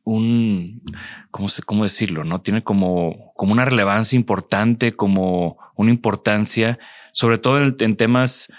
un, 0.04 0.82
¿cómo, 1.30 1.48
se, 1.48 1.62
cómo 1.62 1.84
decirlo? 1.84 2.24
No 2.24 2.40
tiene 2.40 2.62
como, 2.62 3.32
como 3.36 3.52
una 3.52 3.64
relevancia 3.64 4.16
importante, 4.16 4.92
como 4.92 5.58
una 5.76 5.90
importancia, 5.90 6.78
sobre 7.12 7.38
todo 7.38 7.60
en, 7.60 7.96
temas 7.96 8.52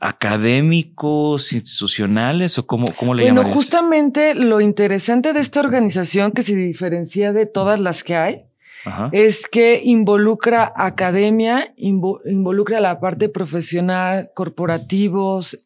académicos, 0.00 1.52
institucionales 1.52 2.58
o 2.58 2.66
cómo, 2.66 2.86
cómo 2.96 3.14
le 3.14 3.24
Bueno, 3.24 3.44
justamente 3.44 4.34
lo 4.34 4.60
interesante 4.60 5.32
de 5.32 5.40
esta 5.40 5.60
organización 5.60 6.32
que 6.32 6.42
se 6.42 6.54
diferencia 6.54 7.32
de 7.32 7.46
todas 7.46 7.80
las 7.80 8.04
que 8.04 8.16
hay 8.16 8.44
es 9.12 9.46
que 9.46 9.82
involucra 9.84 10.72
academia, 10.76 11.74
involucra 11.76 12.80
la 12.80 13.00
parte 13.00 13.28
profesional, 13.28 14.30
corporativos, 14.34 15.58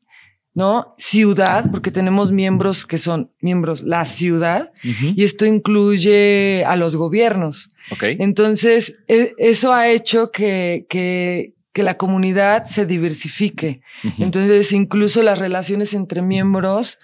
¿no? 0.54 0.94
Ciudad, 0.98 1.70
porque 1.70 1.90
tenemos 1.90 2.32
miembros 2.32 2.84
que 2.84 2.98
son 2.98 3.30
miembros 3.40 3.82
la 3.82 4.04
ciudad 4.04 4.72
y 4.82 5.24
esto 5.24 5.46
incluye 5.46 6.64
a 6.64 6.76
los 6.76 6.96
gobiernos. 6.96 7.70
Entonces, 8.00 8.96
e, 9.08 9.34
eso 9.38 9.72
ha 9.72 9.88
hecho 9.88 10.30
que, 10.30 10.86
que, 10.88 11.54
que 11.72 11.82
la 11.82 11.96
comunidad 11.96 12.64
se 12.64 12.86
diversifique. 12.86 13.80
Entonces, 14.18 14.72
incluso 14.72 15.22
las 15.22 15.38
relaciones 15.38 15.94
entre 15.94 16.22
miembros 16.22 16.98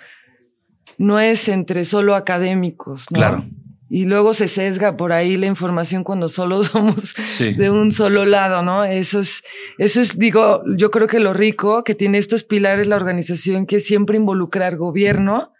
no 0.99 1.21
es 1.21 1.49
entre 1.49 1.85
solo 1.85 2.15
académicos, 2.15 3.07
¿no? 3.11 3.19
Claro 3.19 3.49
y 3.91 4.05
luego 4.05 4.35
se 4.35 4.49
sesga 4.49 4.97
por 4.97 5.13
ahí 5.13 5.37
la 5.37 5.47
información 5.47 6.05
cuando 6.05 6.29
solo 6.29 6.63
somos 6.63 7.15
de 7.39 7.71
un 7.71 7.93
solo 7.93 8.25
lado, 8.25 8.63
¿no? 8.63 8.85
Eso 8.85 9.21
es, 9.21 9.43
eso 9.79 10.01
es, 10.01 10.19
digo, 10.19 10.63
yo 10.77 10.91
creo 10.91 11.07
que 11.07 11.21
lo 11.21 11.33
rico 11.33 11.85
que 11.85 11.95
tiene 11.95 12.19
estos 12.19 12.45
pilares 12.45 12.87
la 12.87 12.97
organización, 12.97 13.67
que 13.67 13.77
es 13.77 13.87
siempre 13.87 14.17
involucrar 14.17 14.77
gobierno, 14.77 15.53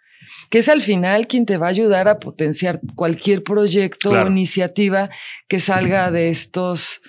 que 0.49 0.59
es 0.59 0.69
al 0.69 0.81
final 0.81 1.27
quien 1.27 1.45
te 1.45 1.57
va 1.57 1.67
a 1.67 1.71
ayudar 1.71 2.07
a 2.07 2.19
potenciar 2.19 2.81
cualquier 2.95 3.43
proyecto 3.43 4.11
o 4.11 4.27
iniciativa 4.27 5.09
que 5.47 5.59
salga 5.59 6.11
de 6.11 6.29
estos 6.29 7.01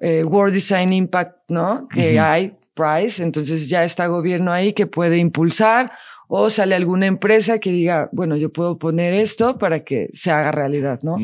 eh, 0.00 0.24
World 0.24 0.54
Design 0.54 0.92
Impact, 0.92 1.50
¿no? 1.50 1.88
Que 1.88 2.18
hay, 2.18 2.54
Price, 2.74 3.22
entonces 3.22 3.68
ya 3.68 3.84
está 3.84 4.06
gobierno 4.06 4.50
ahí 4.50 4.72
que 4.72 4.86
puede 4.86 5.18
impulsar 5.18 5.92
o 6.34 6.48
sale 6.48 6.74
alguna 6.74 7.04
empresa 7.04 7.58
que 7.58 7.70
diga, 7.70 8.08
bueno, 8.10 8.36
yo 8.36 8.50
puedo 8.50 8.78
poner 8.78 9.12
esto 9.12 9.58
para 9.58 9.84
que 9.84 10.08
se 10.14 10.30
haga 10.30 10.50
realidad, 10.50 11.00
¿no? 11.02 11.18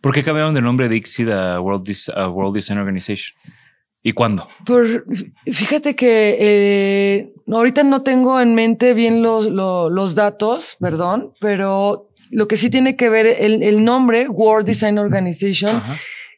¿Por 0.00 0.14
qué 0.14 0.22
cambiaron 0.22 0.54
de 0.54 0.62
nombre 0.62 0.88
de 0.88 0.96
ICSID 0.96 1.28
a 1.28 1.60
World, 1.60 1.86
World 2.32 2.54
Design 2.54 2.78
Organization? 2.78 3.36
¿Y 4.02 4.12
cuándo? 4.12 4.48
Por, 4.64 5.04
fíjate 5.44 5.94
que 5.94 6.38
eh, 6.40 7.34
ahorita 7.52 7.84
no 7.84 8.02
tengo 8.02 8.40
en 8.40 8.54
mente 8.54 8.94
bien 8.94 9.22
los, 9.22 9.50
los, 9.50 10.14
datos, 10.14 10.78
perdón, 10.80 11.34
pero 11.38 12.08
lo 12.30 12.48
que 12.48 12.56
sí 12.56 12.70
tiene 12.70 12.96
que 12.96 13.10
ver 13.10 13.26
el, 13.26 13.62
el 13.62 13.84
nombre 13.84 14.26
World 14.26 14.66
Design 14.66 14.96
Organization. 14.96 15.82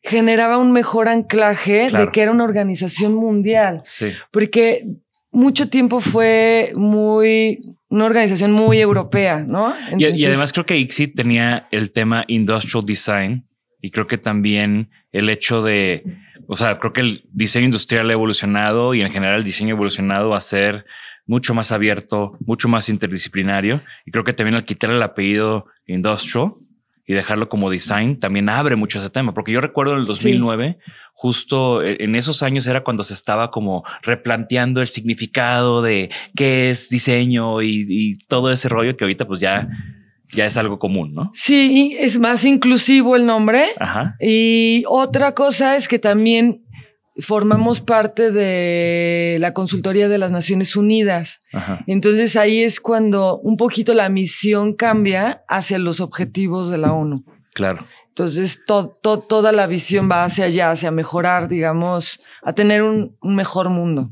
Generaba 0.09 0.59
un 0.59 0.73
mejor 0.73 1.09
anclaje 1.09 1.91
de 1.91 2.11
que 2.11 2.23
era 2.23 2.33
una 2.33 2.45
organización 2.45 3.15
mundial. 3.15 3.83
Sí. 3.85 4.13
Porque 4.31 4.87
mucho 5.31 5.69
tiempo 5.69 6.01
fue 6.01 6.73
muy 6.75 7.61
una 7.91 8.07
organización 8.07 8.53
muy 8.53 8.79
europea, 8.79 9.45
¿no? 9.47 9.75
y, 9.97 10.25
además 10.25 10.53
creo 10.53 10.67
que 10.67 10.77
ICSI 10.77 11.09
tenía 11.09 11.69
el 11.71 11.91
tema 11.91 12.25
industrial 12.29 12.85
design 12.85 13.47
y 13.81 13.91
creo 13.91 14.07
que 14.07 14.19
también 14.19 14.91
el 15.11 15.31
hecho 15.31 15.63
de, 15.63 16.05
o 16.47 16.57
sea, 16.57 16.79
creo 16.79 16.93
que 16.93 17.01
el 17.01 17.25
diseño 17.33 17.65
industrial 17.67 18.11
ha 18.11 18.13
evolucionado 18.13 18.93
y 18.95 19.01
en 19.01 19.11
general 19.11 19.37
el 19.37 19.45
diseño 19.45 19.75
ha 19.75 19.77
evolucionado 19.77 20.35
a 20.35 20.41
ser 20.41 20.85
mucho 21.27 21.55
más 21.55 21.73
abierto, 21.73 22.37
mucho 22.41 22.69
más 22.69 22.89
interdisciplinario. 22.89 23.83
Y 24.05 24.11
creo 24.11 24.25
que 24.25 24.33
también 24.33 24.57
al 24.57 24.65
quitar 24.65 24.91
el 24.91 25.03
apellido 25.03 25.67
industrial, 25.87 26.55
y 27.09 27.15
dejarlo 27.15 27.49
como 27.49 27.71
design 27.71 28.21
también 28.21 28.51
abre 28.51 28.77
mucho 28.77 28.99
ese 28.99 29.09
tema, 29.09 29.33
porque 29.33 29.51
yo 29.51 29.63
recuerdo 29.63 29.95
en 29.95 30.01
el 30.01 30.05
2009, 30.05 30.79
justo 31.15 31.83
e, 31.83 32.05
en 32.05 32.15
esos 32.15 32.43
años 32.43 32.67
era 32.67 32.85
cuando 32.85 33.03
se 33.03 33.15
estaba 33.15 33.51
como 33.51 33.83
replanteando 34.03 34.83
el 34.83 34.89
significado 34.89 35.81
de 35.81 36.11
qué 36.37 36.69
es 36.69 36.91
diseño 36.91 37.63
y, 37.63 38.19
todo 38.29 38.53
ese 38.53 38.69
rollo 38.69 38.95
que 38.97 39.05
ahorita 39.05 39.27
pues 39.27 39.41
ya 39.41 39.69
ya 40.31 40.45
es 40.45 40.59
algo 40.59 40.79
común, 40.79 41.15
¿no? 41.15 41.31
Sí, 41.33 41.97
es 41.99 42.19
más 42.19 42.45
inclusivo 42.45 43.17
el 43.17 43.25
nombre. 43.25 43.65
Ajá. 43.81 44.15
Y 44.21 44.85
otra 44.87 45.35
cosa 45.35 45.77
es 45.77 45.89
que 45.89 45.99
también 45.99 46.68
formamos 47.21 47.81
parte 47.81 48.31
de 48.31 49.39
la 49.41 49.53
consultoría 49.53 50.09
de 50.09 50.19
las 50.19 50.31
Naciones 50.31 50.77
Unidas. 50.77 51.41
Entonces 51.87 52.37
ahí 52.37 52.63
es 52.63 52.81
cuando 52.81 53.39
un 53.39 53.57
poquito 53.57 53.95
la 53.95 54.09
misión 54.09 54.75
cambia 54.75 55.43
hacia 55.49 55.79
los 55.79 56.01
objetivos 56.01 56.71
de 56.71 56.79
la 56.79 56.93
ONU. 56.93 57.25
Claro. 57.55 57.85
Entonces 58.09 58.65
toda 58.67 59.53
la 59.53 59.67
visión 59.67 60.09
va 60.11 60.25
hacia 60.25 60.47
allá, 60.47 60.71
hacia 60.71 60.91
mejorar, 60.91 61.49
digamos, 61.49 62.21
a 62.43 62.53
tener 62.53 62.83
un, 62.83 63.17
mejor 63.23 63.69
mundo. 63.71 64.11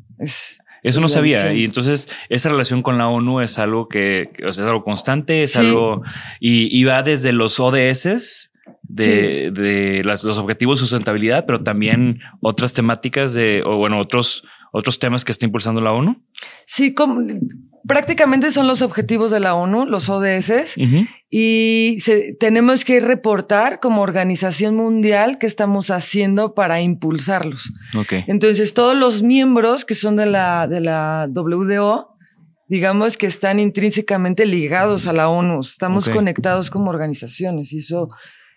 eso 0.83 1.01
no 1.01 1.09
sabía. 1.09 1.53
Y 1.53 1.65
entonces 1.65 2.09
esa 2.29 2.49
relación 2.49 2.83
con 2.83 2.99
la 2.99 3.09
ONU 3.09 3.41
es 3.41 3.59
algo 3.59 3.89
que, 3.89 4.31
es 4.39 4.59
algo 4.59 4.85
constante, 4.85 5.41
es 5.41 5.57
algo 5.57 6.03
y, 6.41 6.77
y, 6.77 6.85
va 6.85 7.03
desde 7.03 7.33
los 7.33 7.59
ODS 7.61 8.53
de, 8.89 10.03
los 10.05 10.25
objetivos 10.39 10.79
de 10.79 10.87
sustentabilidad, 10.87 11.47
pero 11.47 11.63
también 11.63 12.21
otras 12.41 12.73
temáticas 12.73 13.35
de, 13.35 13.63
o 13.65 13.77
bueno, 13.77 14.01
otros, 14.01 14.45
otros 14.73 14.99
temas 14.99 15.25
que 15.25 15.33
está 15.33 15.45
impulsando 15.45 15.81
la 15.81 15.93
ONU. 15.93 16.23
Sí, 16.67 16.95
como, 16.95 17.23
prácticamente 17.87 18.51
son 18.51 18.67
los 18.67 18.83
objetivos 18.83 19.31
de 19.31 19.41
la 19.41 19.55
ONU, 19.55 19.87
los 19.87 20.09
ODS, 20.09 20.75
y 21.31 21.99
tenemos 22.39 22.85
que 22.85 23.01
reportar 23.01 23.81
como 23.81 24.03
organización 24.03 24.77
mundial 24.77 25.39
qué 25.39 25.47
estamos 25.47 25.91
haciendo 25.91 26.55
para 26.55 26.81
impulsarlos. 26.81 27.73
Entonces, 28.27 28.75
todos 28.75 28.97
los 28.97 29.23
miembros 29.23 29.85
que 29.85 29.95
son 29.95 30.17
de 30.17 30.27
la, 30.27 30.67
de 30.67 30.81
la 30.81 31.29
WDO, 31.31 32.17
digamos 32.69 33.17
que 33.17 33.27
están 33.27 33.61
intrínsecamente 33.61 34.45
ligados 34.45 35.07
a 35.07 35.13
la 35.13 35.29
ONU, 35.29 35.61
estamos 35.61 36.09
conectados 36.09 36.71
como 36.71 36.91
organizaciones 36.91 37.73
y 37.73 37.79
eso 37.79 38.09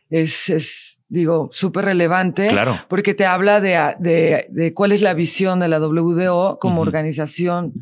es, 0.09 0.49
es 0.49 1.01
digo, 1.07 1.49
súper 1.51 1.85
relevante. 1.85 2.47
Claro. 2.49 2.79
Porque 2.87 3.13
te 3.13 3.25
habla 3.25 3.61
de, 3.61 3.95
de, 3.99 4.47
de, 4.49 4.73
cuál 4.73 4.91
es 4.91 5.01
la 5.01 5.13
visión 5.13 5.59
de 5.59 5.67
la 5.67 5.79
WDO 5.79 6.59
como 6.59 6.81
organización. 6.81 7.73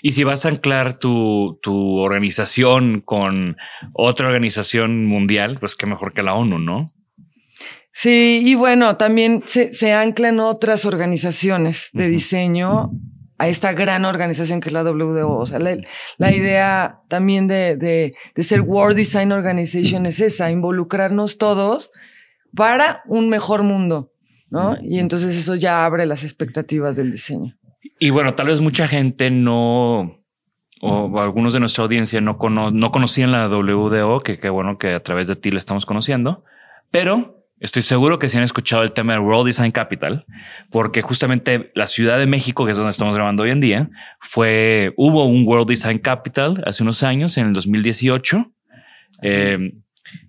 Y 0.00 0.12
si 0.12 0.22
vas 0.24 0.44
a 0.44 0.50
anclar 0.50 0.98
tu, 0.98 1.58
tu 1.62 1.98
organización 1.98 3.00
con 3.00 3.56
otra 3.92 4.28
organización 4.28 5.06
mundial, 5.06 5.56
pues 5.58 5.74
qué 5.74 5.86
mejor 5.86 6.12
que 6.12 6.22
la 6.22 6.34
ONU, 6.34 6.58
¿no? 6.58 6.86
Sí, 7.90 8.42
y 8.44 8.54
bueno, 8.54 8.96
también 8.96 9.42
se, 9.44 9.74
se 9.74 9.92
anclan 9.92 10.40
otras 10.40 10.86
organizaciones 10.86 11.90
de 11.92 12.08
diseño 12.08 12.90
a 13.42 13.48
esta 13.48 13.72
gran 13.72 14.04
organización 14.04 14.60
que 14.60 14.68
es 14.68 14.72
la 14.72 14.84
WDO. 14.84 15.36
O 15.36 15.46
sea, 15.46 15.58
la, 15.58 16.32
idea 16.32 17.00
también 17.08 17.48
de, 17.48 17.76
de, 17.76 18.12
de, 18.36 18.42
ser 18.44 18.60
World 18.60 18.96
Design 18.96 19.32
Organization 19.32 20.06
es 20.06 20.20
esa, 20.20 20.52
involucrarnos 20.52 21.38
todos 21.38 21.90
para 22.54 23.02
un 23.08 23.28
mejor 23.28 23.64
mundo, 23.64 24.12
¿no? 24.48 24.76
Y 24.80 25.00
entonces 25.00 25.36
eso 25.36 25.56
ya 25.56 25.84
abre 25.84 26.06
las 26.06 26.22
expectativas 26.22 26.94
del 26.94 27.10
diseño. 27.10 27.56
Y 27.98 28.10
bueno, 28.10 28.32
tal 28.36 28.46
vez 28.46 28.60
mucha 28.60 28.86
gente 28.86 29.28
no, 29.32 30.20
o 30.80 31.20
algunos 31.20 31.52
de 31.52 31.58
nuestra 31.58 31.82
audiencia 31.82 32.20
no, 32.20 32.38
no 32.70 32.92
conocían 32.92 33.32
la 33.32 33.48
WDO, 33.48 34.20
que 34.20 34.38
qué 34.38 34.50
bueno 34.50 34.78
que 34.78 34.94
a 34.94 35.02
través 35.02 35.26
de 35.26 35.34
ti 35.34 35.50
la 35.50 35.58
estamos 35.58 35.84
conociendo, 35.84 36.44
pero 36.92 37.41
Estoy 37.62 37.82
seguro 37.82 38.18
que 38.18 38.28
si 38.28 38.36
han 38.36 38.42
escuchado 38.42 38.82
el 38.82 38.90
tema 38.90 39.12
del 39.12 39.22
World 39.22 39.46
Design 39.46 39.70
Capital, 39.70 40.26
porque 40.68 41.00
justamente 41.00 41.70
la 41.76 41.86
Ciudad 41.86 42.18
de 42.18 42.26
México, 42.26 42.64
que 42.64 42.72
es 42.72 42.76
donde 42.76 42.90
estamos 42.90 43.14
grabando 43.14 43.44
hoy 43.44 43.52
en 43.52 43.60
día, 43.60 43.88
fue, 44.18 44.92
hubo 44.96 45.26
un 45.26 45.46
World 45.46 45.68
Design 45.68 45.98
Capital 45.98 46.60
hace 46.66 46.82
unos 46.82 47.04
años, 47.04 47.38
en 47.38 47.46
el 47.46 47.52
2018, 47.52 48.50
eh, 49.22 49.74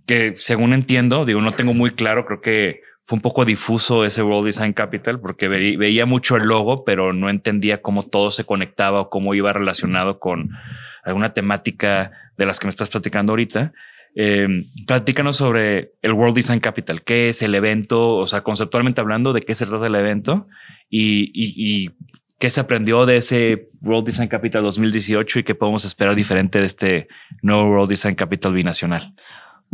que 0.05 0.33
según 0.35 0.73
entiendo, 0.73 1.25
digo, 1.25 1.41
no 1.41 1.53
tengo 1.53 1.73
muy 1.73 1.89
claro, 1.95 2.23
creo 2.27 2.39
que 2.39 2.81
fue 3.03 3.15
un 3.15 3.21
poco 3.23 3.45
difuso 3.45 4.05
ese 4.05 4.21
World 4.21 4.45
Design 4.45 4.73
Capital 4.73 5.19
porque 5.19 5.47
veía 5.47 6.05
mucho 6.05 6.37
el 6.37 6.43
logo, 6.43 6.85
pero 6.85 7.13
no 7.13 7.31
entendía 7.31 7.81
cómo 7.81 8.03
todo 8.03 8.29
se 8.29 8.45
conectaba 8.45 9.01
o 9.01 9.09
cómo 9.09 9.33
iba 9.33 9.51
relacionado 9.51 10.19
con 10.19 10.51
alguna 11.03 11.33
temática 11.33 12.11
de 12.37 12.45
las 12.45 12.59
que 12.59 12.67
me 12.67 12.69
estás 12.69 12.89
platicando 12.89 13.31
ahorita. 13.31 13.73
Eh, 14.15 14.47
platícanos 14.85 15.37
sobre 15.37 15.93
el 16.01 16.13
World 16.13 16.35
Design 16.35 16.59
Capital. 16.59 17.01
¿Qué 17.01 17.29
es 17.29 17.41
el 17.41 17.55
evento? 17.55 18.15
O 18.15 18.27
sea, 18.27 18.41
conceptualmente 18.41 19.01
hablando, 19.01 19.33
¿de 19.33 19.41
qué 19.41 19.55
se 19.55 19.65
trata 19.65 19.87
el 19.87 19.95
evento? 19.95 20.47
Y, 20.89 21.89
qué 22.39 22.49
se 22.49 22.59
aprendió 22.59 23.05
de 23.05 23.17
ese 23.17 23.69
World 23.81 24.05
Design 24.05 24.27
Capital 24.27 24.63
2018 24.63 25.39
y 25.39 25.43
qué 25.43 25.55
podemos 25.55 25.85
esperar 25.85 26.13
diferente 26.13 26.59
de 26.59 26.65
este 26.65 27.07
nuevo 27.41 27.69
World 27.69 27.89
Design 27.89 28.15
Capital 28.15 28.53
binacional. 28.53 29.13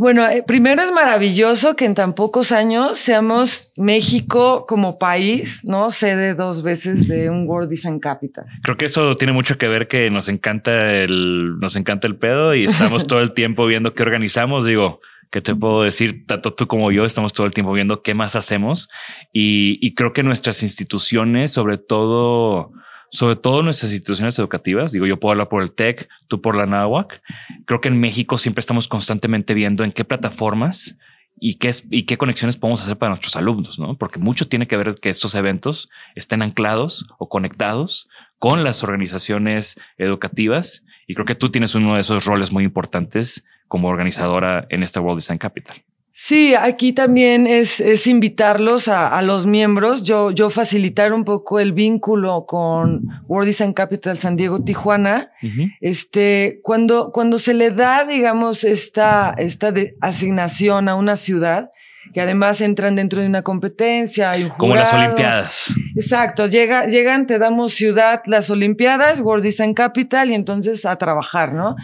Bueno, 0.00 0.26
eh, 0.26 0.42
primero 0.42 0.80
es 0.80 0.90
maravilloso 0.92 1.76
que 1.76 1.84
en 1.84 1.94
tan 1.94 2.14
pocos 2.14 2.52
años 2.52 2.98
seamos 2.98 3.70
México 3.76 4.64
como 4.66 4.98
país, 4.98 5.62
¿no? 5.62 5.90
Sede 5.90 6.34
dos 6.34 6.62
veces 6.62 7.06
de 7.06 7.28
un 7.28 7.46
World 7.46 7.68
Design 7.68 8.00
Capital. 8.00 8.46
Creo 8.62 8.78
que 8.78 8.86
eso 8.86 9.14
tiene 9.14 9.34
mucho 9.34 9.58
que 9.58 9.68
ver 9.68 9.88
que 9.88 10.08
nos 10.08 10.28
encanta 10.28 10.90
el, 10.90 11.58
nos 11.60 11.76
encanta 11.76 12.06
el 12.06 12.16
pedo 12.16 12.54
y 12.54 12.64
estamos 12.64 13.06
todo 13.06 13.20
el 13.20 13.32
tiempo 13.32 13.66
viendo 13.66 13.92
qué 13.92 14.02
organizamos. 14.02 14.64
Digo, 14.64 15.00
que 15.30 15.42
te 15.42 15.54
puedo 15.54 15.82
decir, 15.82 16.24
tanto 16.26 16.54
tú 16.54 16.66
como 16.66 16.90
yo 16.90 17.04
estamos 17.04 17.34
todo 17.34 17.46
el 17.46 17.52
tiempo 17.52 17.74
viendo 17.74 18.00
qué 18.00 18.14
más 18.14 18.36
hacemos 18.36 18.88
y, 19.34 19.94
creo 19.96 20.14
que 20.14 20.22
nuestras 20.22 20.62
instituciones, 20.62 21.52
sobre 21.52 21.76
todo, 21.76 22.72
sobre 23.10 23.36
todo 23.36 23.62
nuestras 23.62 23.92
instituciones 23.92 24.38
educativas, 24.38 24.92
digo, 24.92 25.06
yo 25.06 25.18
puedo 25.18 25.32
hablar 25.32 25.48
por 25.48 25.62
el 25.62 25.72
TEC, 25.72 26.08
tú 26.28 26.40
por 26.40 26.56
la 26.56 26.66
NAWAC, 26.66 27.22
creo 27.66 27.80
que 27.80 27.88
en 27.88 28.00
México 28.00 28.38
siempre 28.38 28.60
estamos 28.60 28.88
constantemente 28.88 29.54
viendo 29.54 29.84
en 29.84 29.92
qué 29.92 30.04
plataformas 30.04 30.96
y 31.40 31.54
qué, 31.54 31.72
y 31.90 32.04
qué 32.04 32.18
conexiones 32.18 32.56
podemos 32.56 32.82
hacer 32.82 32.98
para 32.98 33.10
nuestros 33.10 33.34
alumnos, 33.34 33.78
¿no? 33.78 33.96
Porque 33.96 34.20
mucho 34.20 34.46
tiene 34.46 34.68
que 34.68 34.76
ver 34.76 34.94
que 35.00 35.08
estos 35.08 35.34
eventos 35.34 35.88
estén 36.14 36.42
anclados 36.42 37.06
o 37.18 37.28
conectados 37.28 38.08
con 38.38 38.62
las 38.62 38.84
organizaciones 38.84 39.80
educativas. 39.96 40.84
Y 41.06 41.14
creo 41.14 41.26
que 41.26 41.34
tú 41.34 41.50
tienes 41.50 41.74
uno 41.74 41.94
de 41.94 42.00
esos 42.02 42.26
roles 42.26 42.52
muy 42.52 42.64
importantes 42.64 43.44
como 43.68 43.88
organizadora 43.88 44.66
en 44.68 44.82
esta 44.82 45.00
World 45.00 45.20
Design 45.20 45.38
Capital. 45.38 45.82
Sí, 46.22 46.54
aquí 46.54 46.92
también 46.92 47.46
es, 47.46 47.80
es 47.80 48.06
invitarlos 48.06 48.88
a, 48.88 49.22
los 49.22 49.46
miembros, 49.46 50.02
yo, 50.02 50.30
yo 50.32 50.50
facilitar 50.50 51.14
un 51.14 51.24
poco 51.24 51.58
el 51.58 51.72
vínculo 51.72 52.44
con 52.44 53.08
World 53.26 53.46
Design 53.46 53.72
Capital 53.72 54.18
San 54.18 54.36
Diego, 54.36 54.62
Tijuana. 54.62 55.32
Este, 55.80 56.60
cuando, 56.62 57.10
cuando 57.10 57.38
se 57.38 57.54
le 57.54 57.70
da, 57.70 58.04
digamos, 58.04 58.64
esta, 58.64 59.34
esta 59.38 59.72
asignación 60.02 60.90
a 60.90 60.94
una 60.94 61.16
ciudad, 61.16 61.70
que 62.12 62.20
además 62.20 62.60
entran 62.60 62.96
dentro 62.96 63.20
de 63.20 63.26
una 63.26 63.42
competencia. 63.42 64.30
Hay 64.32 64.44
un 64.44 64.50
Como 64.50 64.74
las 64.74 64.92
Olimpiadas. 64.92 65.72
Exacto, 65.94 66.46
llega, 66.46 66.86
llegan, 66.86 67.26
te 67.26 67.38
damos 67.38 67.74
ciudad, 67.74 68.22
las 68.26 68.50
Olimpiadas, 68.50 69.20
World 69.20 69.44
Design 69.44 69.74
Capital 69.74 70.30
y 70.30 70.34
entonces 70.34 70.84
a 70.86 70.96
trabajar, 70.96 71.52
¿no? 71.52 71.76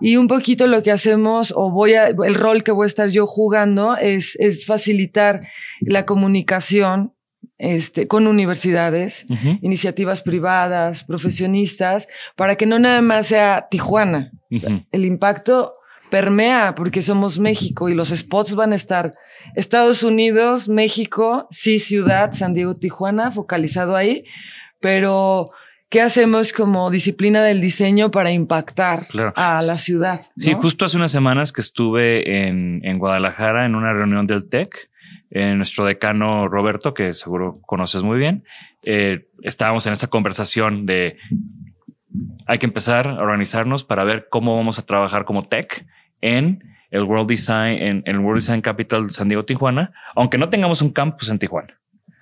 Y 0.00 0.16
un 0.16 0.28
poquito 0.28 0.66
lo 0.66 0.82
que 0.82 0.90
hacemos 0.90 1.52
o 1.56 1.70
voy 1.70 1.94
a, 1.94 2.08
el 2.08 2.34
rol 2.34 2.62
que 2.62 2.72
voy 2.72 2.84
a 2.84 2.86
estar 2.86 3.08
yo 3.08 3.26
jugando 3.26 3.96
es, 3.96 4.36
es 4.40 4.66
facilitar 4.66 5.42
la 5.80 6.06
comunicación 6.06 7.12
este, 7.58 8.06
con 8.06 8.26
universidades, 8.26 9.26
iniciativas 9.62 10.22
privadas, 10.22 11.04
profesionistas, 11.04 12.06
para 12.36 12.56
que 12.56 12.66
no 12.66 12.78
nada 12.78 13.02
más 13.02 13.26
sea 13.26 13.66
Tijuana. 13.70 14.32
El 14.50 15.04
impacto 15.04 15.74
permea 16.10 16.74
porque 16.74 17.02
somos 17.02 17.38
México 17.38 17.88
y 17.88 17.94
los 17.94 18.08
spots 18.08 18.54
van 18.54 18.72
a 18.72 18.76
estar 18.76 19.14
Estados 19.54 20.02
Unidos, 20.02 20.68
México, 20.68 21.48
sí, 21.50 21.78
ciudad, 21.78 22.32
San 22.32 22.54
Diego, 22.54 22.76
Tijuana, 22.76 23.30
focalizado 23.30 23.96
ahí, 23.96 24.24
pero 24.80 25.50
¿qué 25.88 26.00
hacemos 26.00 26.52
como 26.52 26.90
disciplina 26.90 27.42
del 27.42 27.60
diseño 27.60 28.10
para 28.10 28.30
impactar 28.30 29.06
a 29.34 29.62
la 29.62 29.78
ciudad? 29.78 30.22
Sí, 30.36 30.52
justo 30.52 30.84
hace 30.84 30.96
unas 30.96 31.12
semanas 31.12 31.52
que 31.52 31.60
estuve 31.60 32.46
en, 32.46 32.80
en 32.84 32.98
Guadalajara 32.98 33.66
en 33.66 33.74
una 33.74 33.92
reunión 33.92 34.26
del 34.26 34.48
TEC, 34.48 34.90
eh, 35.30 35.54
nuestro 35.54 35.84
decano 35.84 36.48
Roberto, 36.48 36.94
que 36.94 37.12
seguro 37.12 37.60
conoces 37.66 38.02
muy 38.02 38.18
bien, 38.18 38.44
eh, 38.84 39.28
estábamos 39.42 39.86
en 39.86 39.92
esa 39.92 40.06
conversación 40.06 40.86
de 40.86 41.18
hay 42.46 42.58
que 42.58 42.66
empezar 42.66 43.08
a 43.08 43.22
organizarnos 43.22 43.84
para 43.84 44.04
ver 44.04 44.28
cómo 44.30 44.56
vamos 44.56 44.78
a 44.78 44.86
trabajar 44.86 45.24
como 45.24 45.46
tech 45.46 45.86
en 46.20 46.62
el 46.90 47.04
World 47.04 47.28
Design, 47.28 47.78
en, 47.82 48.02
el 48.06 48.18
World 48.18 48.40
Design 48.40 48.60
Capital 48.60 49.10
San 49.10 49.28
Diego, 49.28 49.44
Tijuana, 49.44 49.92
aunque 50.14 50.38
no 50.38 50.48
tengamos 50.48 50.82
un 50.82 50.90
campus 50.90 51.28
en 51.28 51.38
Tijuana. 51.38 51.78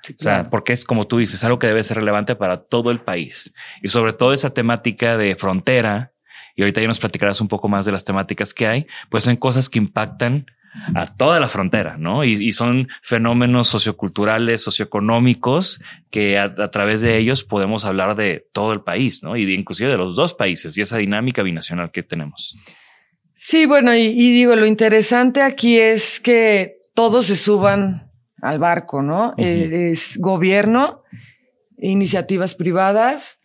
O 0.08 0.22
sea, 0.22 0.50
porque 0.50 0.72
es 0.72 0.84
como 0.84 1.06
tú 1.06 1.18
dices, 1.18 1.42
algo 1.42 1.58
que 1.58 1.66
debe 1.66 1.82
ser 1.82 1.96
relevante 1.96 2.36
para 2.36 2.58
todo 2.58 2.92
el 2.92 3.00
país 3.00 3.52
y 3.82 3.88
sobre 3.88 4.12
todo 4.12 4.32
esa 4.32 4.50
temática 4.50 5.16
de 5.16 5.34
frontera. 5.34 6.12
Y 6.54 6.62
ahorita 6.62 6.80
ya 6.80 6.86
nos 6.86 7.00
platicarás 7.00 7.40
un 7.40 7.48
poco 7.48 7.68
más 7.68 7.84
de 7.84 7.92
las 7.92 8.04
temáticas 8.04 8.54
que 8.54 8.66
hay, 8.66 8.86
pues 9.10 9.24
son 9.24 9.36
cosas 9.36 9.68
que 9.68 9.78
impactan 9.78 10.46
a 10.94 11.06
toda 11.06 11.40
la 11.40 11.48
frontera, 11.48 11.96
¿no? 11.98 12.24
Y, 12.24 12.52
son 12.52 12.88
fenómenos 13.02 13.68
socioculturales, 13.68 14.62
socioeconómicos 14.62 15.82
que 16.10 16.38
a, 16.38 16.70
través 16.70 17.00
de 17.00 17.18
ellos 17.18 17.44
podemos 17.44 17.84
hablar 17.84 18.16
de 18.16 18.46
todo 18.52 18.72
el 18.72 18.82
país, 18.82 19.22
¿no? 19.22 19.36
Y 19.36 19.44
de, 19.44 19.52
inclusive 19.52 19.90
de 19.90 19.98
los 19.98 20.16
dos 20.16 20.34
países 20.34 20.76
y 20.78 20.82
esa 20.82 20.98
dinámica 20.98 21.42
binacional 21.42 21.90
que 21.90 22.02
tenemos. 22.02 22.56
Sí, 23.34 23.66
bueno, 23.66 23.94
y, 23.94 24.12
digo, 24.12 24.56
lo 24.56 24.66
interesante 24.66 25.42
aquí 25.42 25.78
es 25.78 26.20
que 26.20 26.78
todos 26.94 27.26
se 27.26 27.36
suban 27.36 28.10
al 28.40 28.58
barco, 28.58 29.02
¿no? 29.02 29.34
Eh, 29.36 29.90
es 29.92 30.16
gobierno, 30.18 31.02
iniciativas 31.78 32.54
privadas 32.54 33.40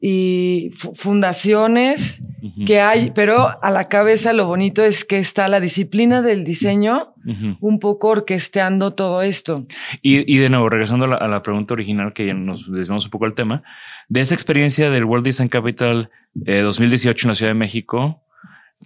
y 0.00 0.70
fundaciones 0.94 2.22
que 2.66 2.80
hay, 2.80 3.10
pero 3.14 3.62
a 3.62 3.70
la 3.70 3.88
cabeza 3.88 4.32
lo 4.32 4.46
bonito 4.46 4.82
es 4.82 5.04
que 5.04 5.18
está 5.18 5.48
la 5.48 5.60
disciplina 5.60 6.22
del 6.22 6.44
diseño 6.44 7.14
un 7.60 7.78
poco 7.78 8.08
orquesteando 8.08 8.94
todo 8.94 9.22
esto. 9.22 9.62
Y, 10.02 10.38
de 10.38 10.48
nuevo, 10.48 10.68
regresando 10.68 11.04
a 11.06 11.28
la, 11.28 11.42
pregunta 11.42 11.74
original 11.74 12.12
que 12.12 12.26
ya 12.26 12.34
nos 12.34 12.70
desviamos 12.70 13.04
un 13.06 13.10
poco 13.10 13.26
el 13.26 13.34
tema, 13.34 13.62
de 14.08 14.20
esa 14.20 14.34
experiencia 14.34 14.90
del 14.90 15.04
World 15.04 15.26
Design 15.26 15.48
Capital 15.48 16.10
2018 16.34 17.10
eh, 17.10 17.20
en 17.24 17.28
la 17.28 17.34
Ciudad 17.34 17.50
de 17.50 17.58
México, 17.58 18.22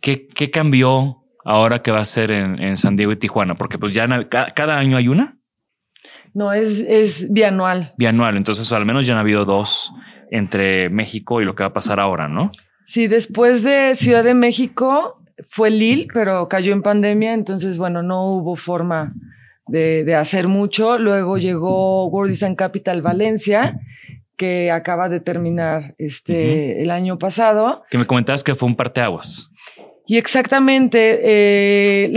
¿qué, 0.01 0.27
qué 0.27 0.51
cambió 0.51 1.25
ahora 1.45 1.83
que 1.83 1.91
va 1.91 2.01
a 2.01 2.05
ser 2.05 2.31
en, 2.31 2.77
San 2.77 2.97
Diego 2.97 3.13
y 3.13 3.17
Tijuana? 3.17 3.55
Porque 3.55 3.79
pues 3.79 3.93
ya 3.93 4.09
cada, 4.29 4.79
año 4.79 4.97
hay 4.97 5.09
una. 5.09 5.39
No, 6.35 6.53
es, 6.53 6.81
es 6.81 7.31
bianual. 7.31 7.93
Bianual. 7.99 8.37
Entonces, 8.37 8.73
al 8.73 8.87
menos 8.87 9.07
ya 9.07 9.15
han 9.15 9.21
habido 9.21 9.45
dos 9.45 9.93
entre 10.31 10.89
México 10.89 11.43
y 11.43 11.45
lo 11.45 11.55
que 11.55 11.63
va 11.63 11.69
a 11.69 11.75
pasar 11.75 12.01
ahora, 12.01 12.27
¿no? 12.27 12.51
Sí, 12.87 13.07
después 13.07 13.63
de 13.63 13.95
Ciudad 13.97 14.25
de 14.25 14.35
México 14.35 15.23
fue 15.49 15.71
Lille, 15.71 16.09
pero 16.13 16.49
cayó 16.49 16.73
en 16.73 16.83
pandemia, 16.83 17.35
entonces, 17.35 17.79
bueno, 17.79 18.03
no 18.03 18.27
hubo 18.27 18.57
forma 18.57 19.15
de, 19.67 20.05
de 20.05 20.15
hacer 20.15 20.49
mucho. 20.49 20.99
Luego 20.99 21.39
llegó 21.39 22.07
World 22.09 22.31
Design 22.31 22.55
Capital 22.55 23.03
Valencia 23.03 23.79
que 24.37 24.73
acaba 24.73 25.09
de 25.09 25.21
terminar 25.21 25.95
este 25.99 26.83
el 26.83 26.91
año 26.91 27.19
pasado. 27.19 27.85
Que 27.91 27.99
me 27.99 28.07
comentabas 28.07 28.43
que 28.43 28.57
fue 28.57 28.69
un 28.69 28.75
parteaguas. 28.75 29.51
Y 30.05 30.17
exactamente, 30.19 31.21
eh, 31.23 32.13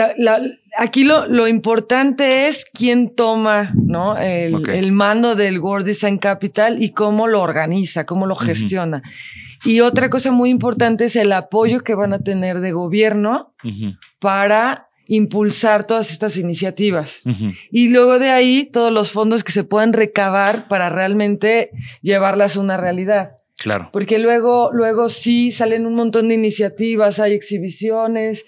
aquí 0.75 1.03
lo, 1.03 1.27
lo, 1.27 1.47
importante 1.47 2.47
es 2.47 2.65
quién 2.73 3.13
toma 3.13 3.71
¿no? 3.75 4.17
el, 4.17 4.67
el, 4.69 4.91
mando 4.91 5.35
del 5.35 5.59
World 5.59 5.85
Design 5.85 6.17
Capital 6.17 6.81
y 6.81 6.93
cómo 6.93 7.27
lo 7.27 7.41
organiza, 7.41 8.05
cómo 8.05 8.25
lo 8.25 8.35
gestiona. 8.35 9.03
Y 9.65 9.81
otra 9.81 10.09
cosa 10.09 10.31
muy 10.31 10.49
importante 10.49 11.05
es 11.05 11.15
el 11.15 11.31
apoyo 11.31 11.81
que 11.81 11.95
van 11.95 12.13
a 12.13 12.19
tener 12.19 12.59
de 12.59 12.71
gobierno 12.71 13.53
para 14.19 14.89
impulsar 15.07 15.85
todas 15.85 16.11
estas 16.11 16.37
iniciativas. 16.37 17.21
Y 17.71 17.89
luego 17.89 18.19
de 18.19 18.29
ahí 18.29 18.69
todos 18.71 18.91
los 18.91 19.11
fondos 19.11 19.43
que 19.43 19.51
se 19.51 19.63
puedan 19.63 19.93
recabar 19.93 20.67
para 20.67 20.89
realmente 20.89 21.71
llevarlas 22.01 22.55
a 22.55 22.61
una 22.61 22.77
realidad. 22.77 23.37
Claro. 23.57 23.89
Porque 23.91 24.19
luego, 24.19 24.69
luego 24.73 25.09
sí 25.09 25.51
salen 25.51 25.85
un 25.85 25.95
montón 25.95 26.27
de 26.27 26.35
iniciativas, 26.35 27.19
hay 27.19 27.33
exhibiciones, 27.33 28.45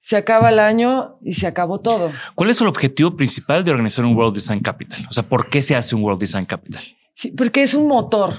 se 0.00 0.16
acaba 0.16 0.50
el 0.50 0.58
año 0.58 1.18
y 1.22 1.34
se 1.34 1.46
acabó 1.46 1.80
todo. 1.80 2.12
¿Cuál 2.34 2.50
es 2.50 2.60
el 2.60 2.68
objetivo 2.68 3.16
principal 3.16 3.64
de 3.64 3.70
organizar 3.70 4.04
un 4.04 4.16
World 4.16 4.34
Design 4.34 4.60
Capital? 4.60 5.06
O 5.10 5.12
sea, 5.12 5.24
¿por 5.24 5.48
qué 5.50 5.62
se 5.62 5.76
hace 5.76 5.94
un 5.94 6.02
World 6.02 6.20
Design 6.20 6.46
Capital? 6.46 6.82
Sí, 7.14 7.32
porque 7.32 7.62
es 7.62 7.74
un 7.74 7.86
motor. 7.86 8.34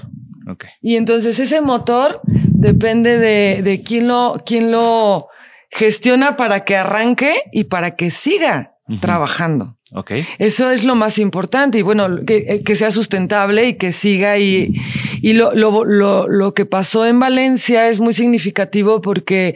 Okay. 0.48 0.70
Y 0.80 0.96
entonces 0.96 1.38
ese 1.38 1.60
motor 1.60 2.20
depende 2.24 3.18
de, 3.18 3.62
de 3.62 3.82
quién 3.82 4.08
lo, 4.08 4.42
quién 4.44 4.70
lo 4.70 5.28
gestiona 5.70 6.36
para 6.36 6.64
que 6.64 6.76
arranque 6.76 7.34
y 7.52 7.64
para 7.64 7.96
que 7.96 8.10
siga 8.10 8.76
trabajando. 9.00 9.76
Okay. 9.94 10.26
Eso 10.38 10.70
es 10.70 10.84
lo 10.84 10.94
más 10.94 11.18
importante 11.18 11.78
y 11.78 11.82
bueno, 11.82 12.24
que, 12.26 12.44
eh, 12.48 12.62
que 12.62 12.76
sea 12.76 12.90
sustentable 12.90 13.68
y 13.68 13.74
que 13.74 13.92
siga 13.92 14.38
y, 14.38 14.74
y 15.20 15.34
lo, 15.34 15.54
lo, 15.54 15.84
lo, 15.84 16.28
lo 16.28 16.54
que 16.54 16.64
pasó 16.64 17.06
en 17.06 17.20
Valencia 17.20 17.88
es 17.88 18.00
muy 18.00 18.14
significativo 18.14 19.02
porque 19.02 19.54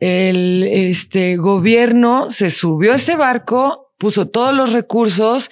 el 0.00 0.68
este 0.70 1.36
gobierno 1.36 2.30
se 2.30 2.50
subió 2.50 2.92
a 2.92 2.96
ese 2.96 3.16
barco, 3.16 3.87
puso 3.98 4.28
todos 4.28 4.54
los 4.54 4.72
recursos 4.72 5.50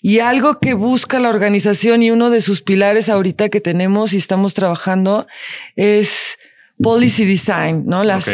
y 0.00 0.20
algo 0.20 0.60
que 0.60 0.74
busca 0.74 1.18
la 1.18 1.28
organización 1.28 2.02
y 2.02 2.10
uno 2.10 2.30
de 2.30 2.40
sus 2.40 2.62
pilares 2.62 3.08
ahorita 3.08 3.48
que 3.48 3.60
tenemos 3.60 4.12
y 4.12 4.16
estamos 4.16 4.54
trabajando 4.54 5.26
es 5.76 6.38
policy 6.80 7.24
design, 7.24 7.84
¿no? 7.86 8.04
Las, 8.04 8.30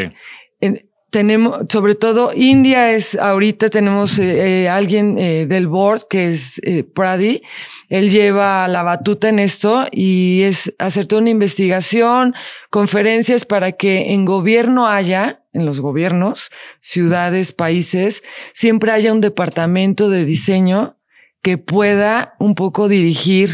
tenemos, 1.15 1.61
sobre 1.69 1.95
todo 1.95 2.33
India 2.35 2.91
es, 2.91 3.15
ahorita 3.15 3.71
tenemos 3.71 4.19
eh, 4.19 4.65
eh, 4.65 4.69
alguien 4.69 5.17
eh, 5.17 5.47
del 5.47 5.69
board 5.69 6.09
que 6.11 6.31
es 6.31 6.61
Pradi, 6.93 7.41
él 7.89 8.11
lleva 8.11 8.67
la 8.67 8.83
batuta 8.83 9.29
en 9.29 9.39
esto 9.39 9.87
y 9.93 10.43
es 10.43 10.75
hacer 10.81 11.07
toda 11.07 11.23
una 11.23 11.31
investigación, 11.31 12.35
conferencias 12.69 13.45
para 13.45 13.71
que 13.71 14.13
en 14.13 14.25
gobierno 14.25 14.89
haya, 14.89 15.44
en 15.55 15.65
los 15.65 15.81
gobiernos, 15.81 16.51
ciudades, 16.81 17.53
países, 17.53 18.23
siempre 18.53 18.93
haya 18.93 19.13
un 19.13 19.21
departamento 19.21 20.11
de 20.11 20.25
diseño 20.25 20.99
que 21.41 21.57
pueda 21.57 22.35
un 22.39 22.55
poco 22.55 22.89
dirigir 22.89 23.51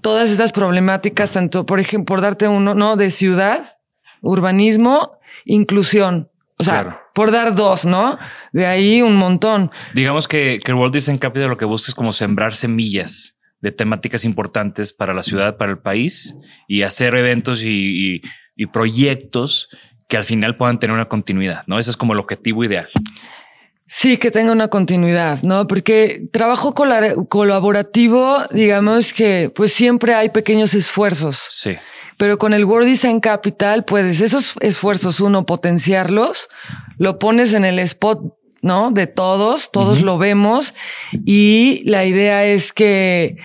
todas 0.00 0.30
estas 0.30 0.52
problemáticas, 0.52 1.32
tanto, 1.32 1.66
por 1.66 1.80
ejemplo, 1.80 2.06
por 2.06 2.20
darte 2.22 2.48
uno, 2.48 2.74
¿no? 2.74 2.96
De 2.96 3.10
ciudad, 3.10 3.78
urbanismo, 4.20 5.18
inclusión. 5.44 6.30
O 6.58 6.64
sea, 6.64 7.00
por 7.14 7.30
dar 7.30 7.54
dos, 7.54 7.84
¿no? 7.84 8.18
De 8.52 8.66
ahí 8.66 9.00
un 9.00 9.16
montón. 9.16 9.70
Digamos 9.94 10.28
que, 10.28 10.60
que 10.62 10.72
World 10.72 10.94
Design 10.94 11.18
Capital 11.18 11.50
lo 11.50 11.56
que 11.56 11.64
busca 11.64 11.90
es 11.90 11.94
como 11.94 12.12
sembrar 12.12 12.54
semillas 12.54 13.38
de 13.60 13.72
temáticas 13.72 14.24
importantes 14.24 14.92
para 14.92 15.14
la 15.14 15.22
ciudad, 15.22 15.56
para 15.56 15.70
el 15.70 15.78
país 15.78 16.34
y 16.66 16.82
hacer 16.82 17.14
eventos 17.14 17.62
y, 17.62 18.22
y 18.56 18.66
proyectos 18.66 19.68
que 20.10 20.16
al 20.16 20.24
final 20.24 20.56
puedan 20.56 20.78
tener 20.78 20.92
una 20.92 21.06
continuidad, 21.06 21.62
¿no? 21.68 21.78
Ese 21.78 21.90
es 21.90 21.96
como 21.96 22.12
el 22.12 22.18
objetivo 22.18 22.64
ideal. 22.64 22.88
Sí, 23.86 24.18
que 24.18 24.30
tenga 24.30 24.52
una 24.52 24.68
continuidad, 24.68 25.42
¿no? 25.42 25.66
Porque 25.66 26.28
trabajo 26.32 26.74
colaborativo, 26.74 28.38
digamos 28.50 29.12
que 29.12 29.52
pues 29.54 29.72
siempre 29.72 30.14
hay 30.14 30.28
pequeños 30.28 30.74
esfuerzos. 30.74 31.48
Sí. 31.50 31.76
Pero 32.16 32.38
con 32.38 32.52
el 32.54 32.64
World 32.64 32.88
Design 32.88 33.20
Capital 33.20 33.84
puedes 33.84 34.20
esos 34.20 34.54
esfuerzos, 34.60 35.20
uno, 35.20 35.46
potenciarlos, 35.46 36.48
lo 36.98 37.18
pones 37.20 37.52
en 37.52 37.64
el 37.64 37.78
spot, 37.78 38.34
¿no? 38.62 38.90
De 38.90 39.06
todos, 39.06 39.70
todos 39.70 40.02
lo 40.02 40.18
vemos 40.18 40.74
y 41.24 41.82
la 41.84 42.04
idea 42.04 42.44
es 42.44 42.72
que 42.72 43.36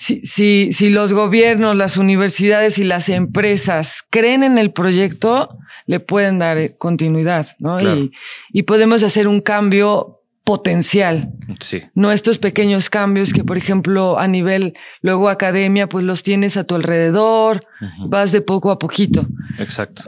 si, 0.00 0.22
si, 0.24 0.72
si 0.72 0.88
los 0.88 1.12
gobiernos, 1.12 1.76
las 1.76 1.98
universidades 1.98 2.78
y 2.78 2.84
las 2.84 3.10
empresas 3.10 4.02
creen 4.08 4.42
en 4.42 4.56
el 4.56 4.72
proyecto, 4.72 5.58
le 5.84 6.00
pueden 6.00 6.38
dar 6.38 6.56
eh, 6.56 6.74
continuidad, 6.74 7.48
¿no? 7.58 7.82
Y, 7.82 8.10
y 8.50 8.62
podemos 8.62 9.02
hacer 9.02 9.28
un 9.28 9.40
cambio 9.40 10.22
potencial. 10.42 11.34
Sí. 11.60 11.82
No 11.94 12.12
estos 12.12 12.38
pequeños 12.38 12.88
cambios 12.88 13.34
que, 13.34 13.44
por 13.44 13.58
ejemplo, 13.58 14.18
a 14.18 14.26
nivel 14.26 14.72
luego 15.02 15.28
academia, 15.28 15.86
pues 15.86 16.02
los 16.02 16.22
tienes 16.22 16.56
a 16.56 16.64
tu 16.64 16.76
alrededor, 16.76 17.66
vas 18.06 18.32
de 18.32 18.40
poco 18.40 18.70
a 18.70 18.78
poquito. 18.78 19.26
Exacto. 19.58 20.04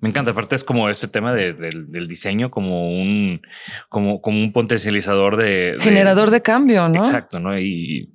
Me 0.00 0.10
encanta. 0.10 0.30
Aparte 0.30 0.54
es 0.54 0.62
como 0.62 0.88
este 0.88 1.08
tema 1.08 1.34
de, 1.34 1.52
del 1.52 2.06
diseño 2.06 2.52
como 2.52 2.92
un, 2.92 3.42
como, 3.88 4.22
como 4.22 4.38
un 4.38 4.52
potencializador 4.52 5.36
de, 5.36 5.72
de, 5.72 5.78
generador 5.80 6.30
de 6.30 6.42
cambio, 6.42 6.88
¿no? 6.88 7.00
Exacto, 7.00 7.40
¿no? 7.40 7.58
Y 7.58 7.98
y, 7.98 8.12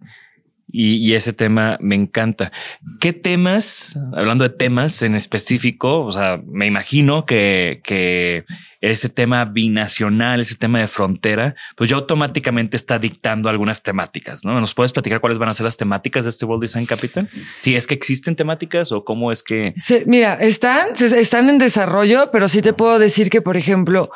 ese 0.73 1.33
tema 1.33 1.77
me 1.79 1.95
encanta. 1.95 2.51
¿Qué 2.99 3.13
temas, 3.13 3.97
hablando 4.15 4.43
de 4.43 4.49
temas 4.49 5.01
en 5.03 5.15
específico, 5.15 6.01
o 6.01 6.11
sea, 6.11 6.41
me 6.45 6.65
imagino 6.65 7.25
que, 7.25 7.81
que 7.83 8.45
ese 8.81 9.07
tema 9.07 9.45
binacional, 9.45 10.41
ese 10.41 10.55
tema 10.55 10.79
de 10.79 10.87
frontera, 10.87 11.55
pues 11.77 11.89
ya 11.89 11.95
automáticamente 11.95 12.75
está 12.75 12.99
dictando 12.99 13.47
algunas 13.49 13.81
temáticas, 13.83 14.43
¿no? 14.43 14.59
¿Nos 14.59 14.73
puedes 14.73 14.91
platicar 14.91 15.21
cuáles 15.21 15.39
van 15.39 15.49
a 15.49 15.53
ser 15.53 15.65
las 15.65 15.77
temáticas 15.77 16.25
de 16.25 16.31
este 16.31 16.45
World 16.45 16.63
Design 16.63 16.85
Capital? 16.85 17.29
Si 17.57 17.75
es 17.75 17.87
que 17.87 17.93
existen 17.93 18.35
temáticas 18.35 18.91
o 18.91 19.05
cómo 19.05 19.31
es 19.31 19.41
que... 19.41 19.73
mira, 20.05 20.33
están, 20.33 20.89
están 20.99 21.49
en 21.49 21.59
desarrollo, 21.59 22.29
pero 22.31 22.47
sí 22.47 22.61
te 22.61 22.73
puedo 22.73 22.99
decir 22.99 23.29
que, 23.29 23.41
por 23.41 23.55
ejemplo, 23.55 24.11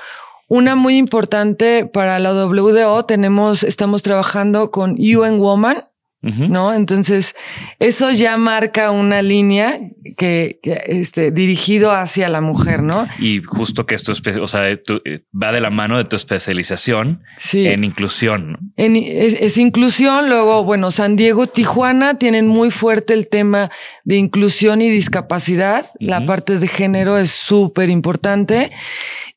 una 0.49 0.75
muy 0.75 0.97
importante 0.97 1.85
para 1.85 2.19
la 2.19 2.33
WDO 2.33 3.05
tenemos, 3.05 3.63
estamos 3.63 4.01
trabajando 4.01 4.71
con 4.71 4.97
UN 4.99 5.39
Woman, 5.39 5.83
¿no? 6.21 6.73
Entonces, 6.73 7.35
eso 7.79 8.11
ya 8.11 8.37
marca 8.37 8.91
una 8.91 9.21
línea 9.21 9.79
que, 10.17 10.59
que, 10.61 10.81
este, 10.87 11.31
dirigido 11.31 11.91
hacia 11.91 12.27
la 12.27 12.41
mujer, 12.41 12.81
¿no? 12.83 13.07
Y 13.19 13.41
justo 13.43 13.85
que 13.85 13.95
esto 13.95 14.11
es, 14.11 14.21
o 14.41 14.47
sea, 14.47 14.75
tu, 14.75 14.95
eh, 15.05 15.21
va 15.31 15.51
de 15.51 15.61
la 15.61 15.69
mano 15.69 15.97
de 15.97 16.05
tu 16.05 16.15
especialización 16.15 17.21
en 17.53 17.83
inclusión. 17.83 18.53
¿no? 18.53 18.57
En, 18.75 18.95
es, 18.95 19.33
es, 19.39 19.57
inclusión, 19.57 20.27
luego, 20.27 20.63
bueno, 20.63 20.91
San 20.91 21.15
Diego, 21.15 21.47
Tijuana 21.47 22.17
tienen 22.17 22.47
muy 22.47 22.71
fuerte 22.71 23.13
el 23.13 23.27
tema 23.27 23.71
de 24.03 24.17
inclusión 24.17 24.81
y 24.81 24.89
discapacidad. 24.89 25.85
Uh 25.85 26.03
-huh. 26.03 26.07
La 26.07 26.25
parte 26.25 26.57
de 26.59 26.67
género 26.67 27.17
es 27.17 27.31
súper 27.31 27.89
importante. 27.89 28.71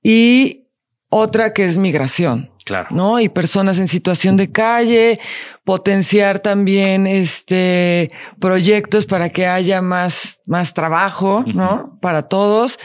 Y 0.03 0.67
otra 1.11 1.53
que 1.53 1.65
es 1.65 1.77
migración. 1.77 2.51
Claro. 2.71 2.87
¿No? 2.93 3.19
Y 3.19 3.29
personas 3.29 3.81
en 3.81 3.89
situación 3.89 4.37
de 4.37 4.53
calle, 4.53 5.19
potenciar 5.65 6.39
también 6.39 7.09
este 7.09 8.13
proyectos 8.39 9.07
para 9.07 9.31
que 9.31 9.49
haya 9.49 9.83
más, 9.83 10.41
más 10.47 10.73
trabajo, 10.73 11.39
uh 11.39 11.43
-huh. 11.47 11.53
¿no? 11.53 11.99
Para 12.01 12.29
todos. 12.29 12.79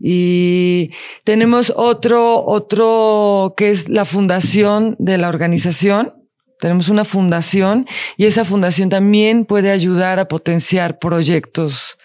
Y 0.00 0.90
tenemos 1.24 1.70
otro, 1.76 2.46
otro 2.46 3.52
que 3.58 3.70
es 3.72 3.90
la 3.90 4.06
fundación 4.06 4.96
de 4.98 5.18
la 5.18 5.28
organización. 5.28 6.14
Tenemos 6.58 6.88
una 6.88 7.04
fundación 7.04 7.84
y 8.16 8.24
esa 8.24 8.46
fundación 8.46 8.88
también 8.88 9.44
puede 9.44 9.70
ayudar 9.70 10.18
a 10.18 10.28
potenciar 10.28 10.98
proyectos 10.98 11.98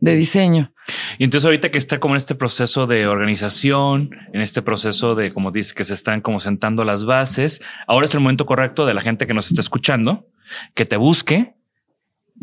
de 0.00 0.14
diseño. 0.14 0.72
Y 1.18 1.24
entonces 1.24 1.44
ahorita 1.44 1.70
que 1.70 1.78
está 1.78 1.98
como 1.98 2.14
en 2.14 2.18
este 2.18 2.34
proceso 2.34 2.86
de 2.86 3.06
organización, 3.06 4.10
en 4.32 4.40
este 4.40 4.62
proceso 4.62 5.14
de, 5.14 5.32
como 5.32 5.50
dices, 5.50 5.74
que 5.74 5.84
se 5.84 5.94
están 5.94 6.20
como 6.20 6.40
sentando 6.40 6.84
las 6.84 7.04
bases, 7.04 7.60
ahora 7.86 8.06
es 8.06 8.14
el 8.14 8.20
momento 8.20 8.46
correcto 8.46 8.86
de 8.86 8.94
la 8.94 9.02
gente 9.02 9.26
que 9.26 9.34
nos 9.34 9.48
está 9.48 9.60
escuchando, 9.60 10.28
que 10.74 10.84
te 10.84 10.96
busque, 10.96 11.54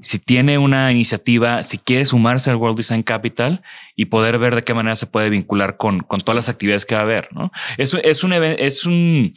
si 0.02 0.20
tiene 0.20 0.58
una 0.58 0.92
iniciativa, 0.92 1.64
si 1.64 1.78
quiere 1.78 2.04
sumarse 2.04 2.50
al 2.50 2.58
World 2.58 2.78
Design 2.78 3.04
Capital 3.04 3.64
y 3.96 4.06
poder 4.06 4.38
ver 4.40 4.56
de 4.56 4.64
qué 4.64 4.74
manera 4.74 4.96
se 4.96 5.08
puede 5.08 5.30
vincular 5.30 5.78
con, 5.78 6.02
con 6.02 6.20
todas 6.20 6.36
las 6.36 6.50
actividades 6.50 6.86
que 6.86 6.96
va 6.96 7.02
a 7.02 7.06
haber, 7.06 7.30
¿no? 7.34 7.52
Eso 7.78 7.98
es 8.04 8.24
un 8.24 8.34
evento, 8.34 8.62
es 8.62 8.86
un 8.86 9.36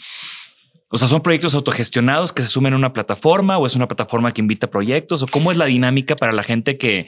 o 0.90 0.96
sea, 0.96 1.07
son 1.07 1.20
proyectos 1.20 1.55
autogestionados 1.55 2.33
que 2.33 2.42
se 2.42 2.48
sumen 2.48 2.72
a 2.72 2.77
una 2.77 2.94
plataforma 2.94 3.59
o 3.59 3.66
es 3.66 3.77
una 3.77 3.87
plataforma 3.87 4.33
que 4.33 4.40
invita 4.40 4.70
proyectos 4.70 5.22
o 5.22 5.27
cómo 5.27 5.53
es 5.53 5.59
la 5.59 5.66
dinámica 5.66 6.16
para 6.16 6.33
la 6.33 6.42
gente 6.42 6.79
que, 6.79 7.07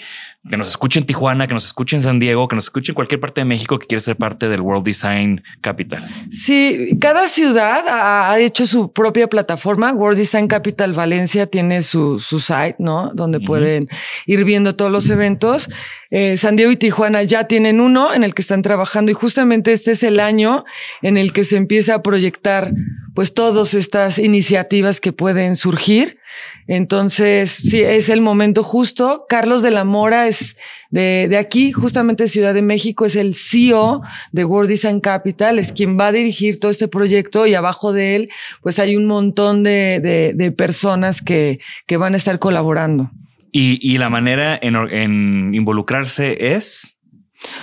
que 0.51 0.57
nos 0.59 0.69
escuche 0.69 1.01
en 1.01 1.07
Tijuana, 1.07 1.47
que 1.47 1.55
nos 1.55 1.65
escuche 1.65 1.97
en 1.97 2.03
San 2.03 2.19
Diego, 2.19 2.47
que 2.47 2.57
nos 2.57 2.65
escuche 2.65 2.93
en 2.93 2.95
cualquier 2.95 3.21
parte 3.21 3.41
de 3.41 3.47
México 3.47 3.79
que 3.79 3.87
quiere 3.87 4.03
ser 4.03 4.17
parte 4.17 4.51
del 4.51 4.61
World 4.61 4.85
Design 4.85 5.43
Capital. 5.63 6.07
Sí, 6.31 6.91
cada 7.01 7.27
ciudad 7.27 7.89
ha, 7.89 8.31
ha 8.31 8.39
hecho 8.39 8.67
su 8.67 8.93
propia 8.93 9.29
plataforma. 9.29 9.93
World 9.93 10.19
Design 10.19 10.47
Capital 10.47 10.93
Valencia 10.93 11.47
tiene 11.47 11.81
su, 11.81 12.21
su 12.21 12.39
site, 12.39 12.77
¿no? 12.79 13.13
Donde 13.15 13.39
uh 13.39 13.41
-huh. 13.41 13.47
pueden 13.47 13.89
ir 14.27 14.45
viendo 14.45 14.77
todos 14.77 14.93
los 14.93 15.09
eventos. 15.09 15.71
Eh, 16.11 16.37
San 16.37 16.57
Diego 16.57 16.73
y 16.73 16.77
Tijuana 16.77 17.23
ya 17.23 17.45
tienen 17.45 17.81
uno 17.81 18.13
en 18.13 18.25
el 18.25 18.35
que 18.35 18.43
están 18.43 18.63
trabajando 18.63 19.13
y 19.13 19.15
justamente 19.15 19.73
este 19.73 19.93
es 19.93 20.03
el 20.03 20.19
año 20.19 20.65
en 21.03 21.17
el 21.17 21.33
que 21.33 21.45
se 21.45 21.57
empieza 21.57 21.95
a 21.95 22.03
proyectar 22.03 22.73
pues 23.15 23.35
todas 23.71 23.75
estas 23.75 24.19
iniciativas 24.19 25.01
que 25.01 25.13
pueden 25.13 25.57
surgir. 25.57 26.19
Entonces, 26.67 27.51
sí, 27.51 27.83
es 27.83 28.09
el 28.09 28.21
momento 28.21 28.63
justo. 28.63 29.27
Carlos 29.29 29.63
de 29.63 29.71
la 29.71 29.85
Mora 29.85 30.27
es 30.27 30.57
de, 30.91 31.29
de 31.29 31.37
aquí, 31.37 31.73
justamente 31.73 32.29
Ciudad 32.29 32.55
de 32.55 32.63
México, 32.63 33.05
es 33.05 33.17
el 33.17 33.35
CEO 33.35 34.03
de 34.33 34.45
World 34.45 34.71
Design 34.71 35.01
Capital, 35.01 35.59
es 35.59 35.73
quien 35.73 35.99
va 35.99 36.09
a 36.09 36.13
dirigir 36.13 36.59
todo 36.59 36.71
este 36.71 36.89
proyecto 36.89 37.47
y 37.47 37.55
abajo 37.55 37.93
de 37.93 38.17
él, 38.17 38.31
pues 38.63 38.79
hay 38.79 38.97
un 38.97 39.07
montón 39.07 39.63
de, 39.63 40.01
de, 40.01 40.33
de 40.35 40.53
personas 40.53 41.23
que, 41.23 41.61
que 41.87 41.97
van 41.97 42.15
a 42.15 42.17
estar 42.17 42.39
colaborando. 42.39 43.11
Y, 43.53 43.79
y 43.81 43.99
la 43.99 44.09
manera 44.09 44.59
en, 44.61 44.77
en 44.77 45.55
involucrarse 45.55 46.55
es. 46.55 46.99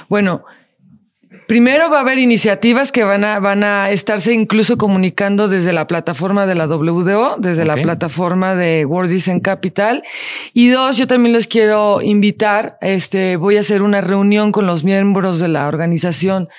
Bueno, 0.10 0.44
Primero 1.48 1.90
va 1.90 2.00
a 2.00 2.02
haber 2.02 2.20
iniciativas 2.20 2.92
que 2.92 3.06
van 3.06 3.24
a, 3.24 3.40
van 3.40 3.64
a 3.64 3.90
estarse 3.90 4.34
incluso 4.34 4.78
comunicando 4.78 5.48
desde 5.48 5.72
la 5.72 5.88
plataforma 5.88 6.46
de 6.46 6.56
la 6.56 6.68
WDO, 6.68 7.38
desde 7.40 7.64
okay. 7.64 7.76
la 7.76 7.82
plataforma 7.82 8.56
de 8.56 8.86
World 8.86 9.10
Design 9.10 9.40
Capital. 9.40 10.04
Y 10.54 10.68
dos, 10.68 10.98
yo 10.98 11.08
también 11.08 11.34
los 11.34 11.48
quiero 11.48 12.02
invitar. 12.02 12.78
Este, 12.82 13.38
voy 13.38 13.56
a 13.56 13.62
hacer 13.62 13.82
una 13.82 14.02
reunión 14.02 14.52
con 14.52 14.68
los 14.68 14.84
miembros 14.84 15.40
de 15.40 15.48
la 15.48 15.68
organización 15.68 16.50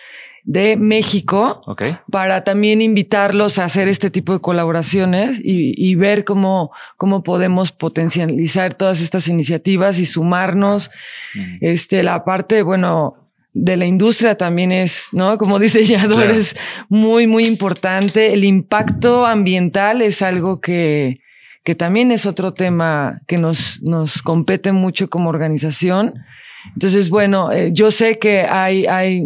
de 0.44 0.79
México 0.79 1.61
okay. 1.66 1.98
para 2.11 2.42
también 2.42 2.81
invitarlos 2.81 3.59
a 3.59 3.66
hacer 3.66 3.87
este 3.87 4.09
tipo 4.09 4.33
de 4.33 4.40
colaboraciones 4.40 5.38
y, 5.44 5.74
y, 5.77 5.94
ver 5.96 6.24
cómo, 6.24 6.70
cómo 6.96 7.22
podemos 7.22 7.72
potencializar 7.72 8.72
todas 8.72 9.03
estas 9.03 9.29
iniciativas 9.29 9.98
y 9.98 10.07
sumarnos. 10.07 10.90
Mm. 11.35 11.59
Este, 11.61 12.03
la 12.03 12.24
parte, 12.24 12.62
bueno, 12.62 13.27
de 13.54 13.76
la 13.76 13.87
industria 13.87 14.37
también 14.37 14.72
es, 14.72 15.08
¿no? 15.12 15.38
Como 15.38 15.58
diseñador 15.58 16.24
claro. 16.24 16.32
es 16.32 16.56
muy, 16.88 17.26
muy 17.26 17.46
importante. 17.46 18.32
El 18.32 18.44
impacto 18.44 19.26
ambiental 19.26 20.02
es 20.02 20.22
algo 20.22 20.61
que, 20.61 21.20
que 21.64 21.74
también 21.74 22.11
es 22.12 22.26
otro 22.26 22.54
tema 22.54 23.20
que 23.26 23.38
nos, 23.38 23.82
nos 23.82 24.22
compete 24.22 24.72
mucho 24.72 25.11
como 25.11 25.28
organización. 25.28 26.14
Entonces, 26.74 27.11
bueno, 27.11 27.52
eh, 27.52 27.70
yo 27.72 27.90
sé 27.90 28.18
que 28.18 28.42
hay, 28.42 28.87
hay, 28.87 29.22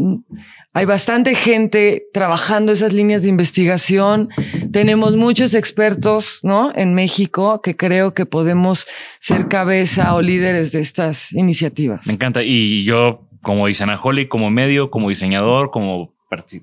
hay 0.73 0.85
bastante 0.85 1.35
gente 1.35 2.05
trabajando 2.13 2.73
esas 2.73 2.93
líneas 2.93 3.23
de 3.23 3.29
investigación. 3.29 4.29
Tenemos 4.71 5.17
muchos 5.17 5.55
expertos, 5.55 6.39
¿no? 6.43 6.73
En 6.75 6.95
México 6.95 7.61
que 7.61 7.77
creo 7.77 8.15
que 8.15 8.27
podemos 8.27 8.87
ser 9.19 9.49
cabeza 9.49 10.15
o 10.15 10.23
líderes 10.23 10.73
de 10.73 10.81
estas 10.81 11.33
iniciativas. 11.33 12.07
Me 12.07 12.15
encanta. 12.15 12.43
Y 12.43 12.85
yo 12.85 13.29
como 13.43 13.69
Isanaholic, 13.69 14.29
como 14.29 14.51
medio, 14.51 14.91
como 14.91 15.09
diseñador, 15.09 15.71
como, 15.71 16.15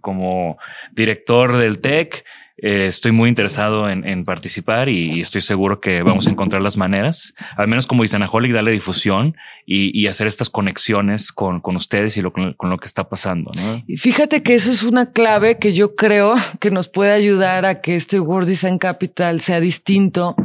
como 0.02 0.58
director 0.94 1.58
del 1.58 1.80
TEC, 1.80 2.26
eh, 2.62 2.88
estoy 2.88 3.14
muy 3.14 3.30
interesado 3.30 3.90
en, 3.90 4.26
participar 4.26 4.90
y, 4.90 5.22
estoy 5.22 5.42
seguro 5.42 5.80
que 5.80 6.02
vamos 6.02 6.28
a 6.28 6.30
encontrar 6.30 6.62
las 6.62 6.76
maneras, 6.76 7.34
al 7.56 7.70
menos 7.70 7.88
como 7.88 8.04
dice 8.04 8.18
Anaholic, 8.18 8.52
darle 8.52 8.72
difusión 8.72 9.38
y, 9.66 10.08
hacer 10.08 10.28
estas 10.28 10.50
conexiones 10.50 11.32
con, 11.32 11.62
ustedes 11.64 12.18
y 12.18 12.22
con, 12.22 12.56
lo 12.70 12.78
que 12.78 12.88
está 12.88 13.08
pasando. 13.08 13.52
Y 13.88 13.98
fíjate 13.98 14.44
que 14.44 14.56
eso 14.56 14.72
es 14.72 14.84
una 14.84 15.12
clave 15.12 15.58
que 15.58 15.74
yo 15.74 15.96
creo 15.96 16.36
que 16.60 16.72
nos 16.72 16.90
puede 16.90 17.14
ayudar 17.14 17.66
a 17.66 17.82
que 17.82 17.96
este 17.96 18.20
World 18.20 18.50
Design 18.50 18.78
Capital 18.78 19.40
sea 19.40 19.62
distinto 19.62 20.36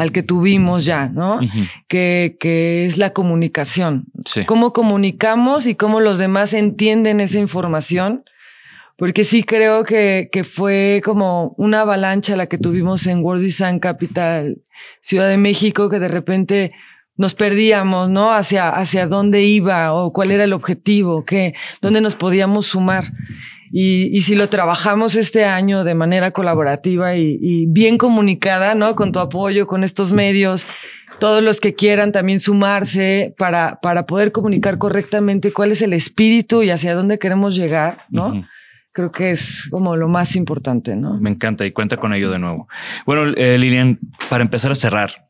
al 0.00 0.12
que 0.12 0.22
tuvimos 0.22 0.86
ya, 0.86 1.10
¿no? 1.10 1.40
que, 1.86 2.38
que 2.40 2.86
es 2.86 2.96
la 2.96 3.10
comunicación. 3.10 4.06
Cómo 4.46 4.72
comunicamos 4.72 5.66
y 5.66 5.74
cómo 5.74 6.00
los 6.00 6.16
demás 6.16 6.54
entienden 6.54 7.20
esa 7.20 7.38
información 7.38 8.24
porque 8.96 9.24
sí 9.24 9.42
creo 9.42 9.84
que, 9.84 10.30
que 10.32 10.42
fue 10.42 11.02
como 11.04 11.54
una 11.58 11.82
avalancha 11.82 12.34
la 12.34 12.46
que 12.46 12.56
tuvimos 12.56 13.06
en 13.06 13.22
World 13.22 13.42
Design 13.42 13.78
Capital, 13.78 14.62
Ciudad 15.02 15.28
de 15.28 15.36
México, 15.36 15.90
que 15.90 15.98
de 15.98 16.08
repente 16.08 16.72
nos 17.16 17.34
perdíamos, 17.34 18.08
¿no? 18.08 18.32
Hacia, 18.32 18.70
hacia 18.70 19.06
dónde 19.06 19.42
iba 19.42 19.92
o 19.92 20.14
cuál 20.14 20.30
era 20.30 20.44
el 20.44 20.54
objetivo, 20.54 21.26
qué, 21.26 21.54
dónde 21.82 22.00
nos 22.00 22.14
podíamos 22.14 22.66
sumar. 22.66 23.12
Y, 23.70 24.10
y 24.16 24.22
si 24.22 24.34
lo 24.34 24.48
trabajamos 24.48 25.14
este 25.14 25.44
año 25.44 25.84
de 25.84 25.94
manera 25.94 26.32
colaborativa 26.32 27.16
y, 27.16 27.38
y 27.40 27.66
bien 27.66 27.98
comunicada, 27.98 28.74
¿no? 28.74 28.96
Con 28.96 29.12
tu 29.12 29.20
apoyo, 29.20 29.66
con 29.66 29.84
estos 29.84 30.12
medios, 30.12 30.66
todos 31.20 31.42
los 31.42 31.60
que 31.60 31.74
quieran 31.74 32.10
también 32.10 32.40
sumarse 32.40 33.34
para, 33.38 33.78
para 33.80 34.06
poder 34.06 34.32
comunicar 34.32 34.78
correctamente 34.78 35.52
cuál 35.52 35.70
es 35.70 35.82
el 35.82 35.92
espíritu 35.92 36.62
y 36.62 36.70
hacia 36.70 36.94
dónde 36.94 37.18
queremos 37.18 37.54
llegar, 37.54 38.06
¿no? 38.10 38.42
creo 38.92 39.12
que 39.12 39.30
es 39.30 39.68
como 39.70 39.96
lo 39.96 40.08
más 40.08 40.36
importante, 40.36 40.96
¿no? 40.96 41.18
Me 41.20 41.30
encanta 41.30 41.64
y 41.64 41.70
cuenta 41.70 41.96
con 41.96 42.12
ello 42.12 42.30
de 42.30 42.38
nuevo. 42.38 42.68
Bueno, 43.06 43.32
eh, 43.36 43.56
Lilian, 43.58 44.00
para 44.28 44.42
empezar 44.42 44.72
a 44.72 44.74
cerrar, 44.74 45.29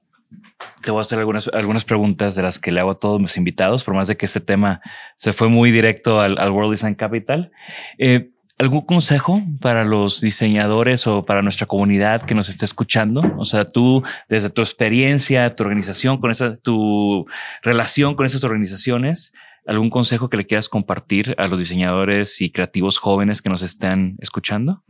te 0.83 0.91
voy 0.91 0.99
a 0.99 1.03
hacer 1.03 1.19
algunas, 1.19 1.49
algunas 1.49 1.85
preguntas 1.85 2.35
de 2.35 2.43
las 2.43 2.59
que 2.59 2.73
le 2.73 2.81
hago 2.81 2.91
a 2.91 2.99
todos 2.99 3.21
mis 3.21 3.37
invitados, 3.37 3.85
por 3.85 3.95
más 3.95 4.09
de 4.09 4.17
que 4.17 4.27
este 4.27 4.41
tema 4.41 4.81
se 5.17 5.33
fue 5.33 5.49
muy 5.49 5.71
directo 5.71 6.21
al, 6.21 6.37
World 6.51 6.73
Design 6.73 6.95
Capital. 6.95 7.53
Eh, 7.99 8.31
¿Algún 8.59 8.83
consejo 8.83 9.43
para 9.61 9.85
los 9.85 10.21
diseñadores 10.21 11.07
o 11.07 11.25
para 11.25 11.41
nuestra 11.41 11.67
comunidad 11.67 12.21
que 12.23 12.35
nos 12.35 12.51
esté 12.51 12.67
escuchando? 12.67 13.23
O 13.39 13.47
sea, 13.47 13.65
tú, 13.65 14.03
desde 14.29 14.51
tu 14.51 14.61
experiencia, 14.61 15.55
tu 15.57 15.63
organización, 15.63 16.19
con 16.19 16.31
esa, 16.31 16.57
tu 16.57 17.27
relación 17.63 18.15
con 18.15 18.27
esas 18.27 18.45
organizaciones, 18.45 19.33
¿Algún 19.67 19.91
consejo 19.91 20.29
que 20.29 20.37
le 20.37 20.47
quieras 20.47 20.69
compartir 20.69 21.35
a 21.39 21.47
los 21.47 21.59
diseñadores 21.59 22.41
y 22.41 22.51
creativos 22.51 22.99
jóvenes 22.99 23.43
que 23.43 23.51
nos 23.51 23.63
están 23.63 24.17
escuchando? 24.21 24.83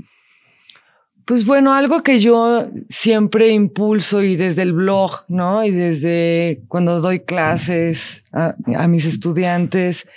Pues 1.30 1.46
bueno, 1.46 1.72
algo 1.72 2.02
que 2.02 2.18
yo 2.18 2.70
siempre 2.88 3.50
impulso 3.50 4.20
y 4.20 4.34
desde 4.34 4.62
el 4.62 4.72
blog, 4.72 5.12
¿no? 5.28 5.62
Y 5.62 5.70
desde 5.70 6.64
cuando 6.66 7.00
doy 7.00 7.20
clases 7.20 8.24
a, 8.32 8.56
mis 8.88 9.04
estudiantes, 9.04 10.08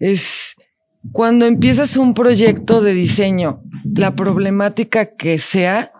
es 0.00 0.56
cuando 1.12 1.46
empiezas 1.46 1.96
un 1.96 2.14
proyecto 2.14 2.80
de 2.80 2.94
diseño, 2.94 3.62
la 3.94 4.16
problemática 4.16 5.14
que 5.14 5.38
sea, 5.38 5.92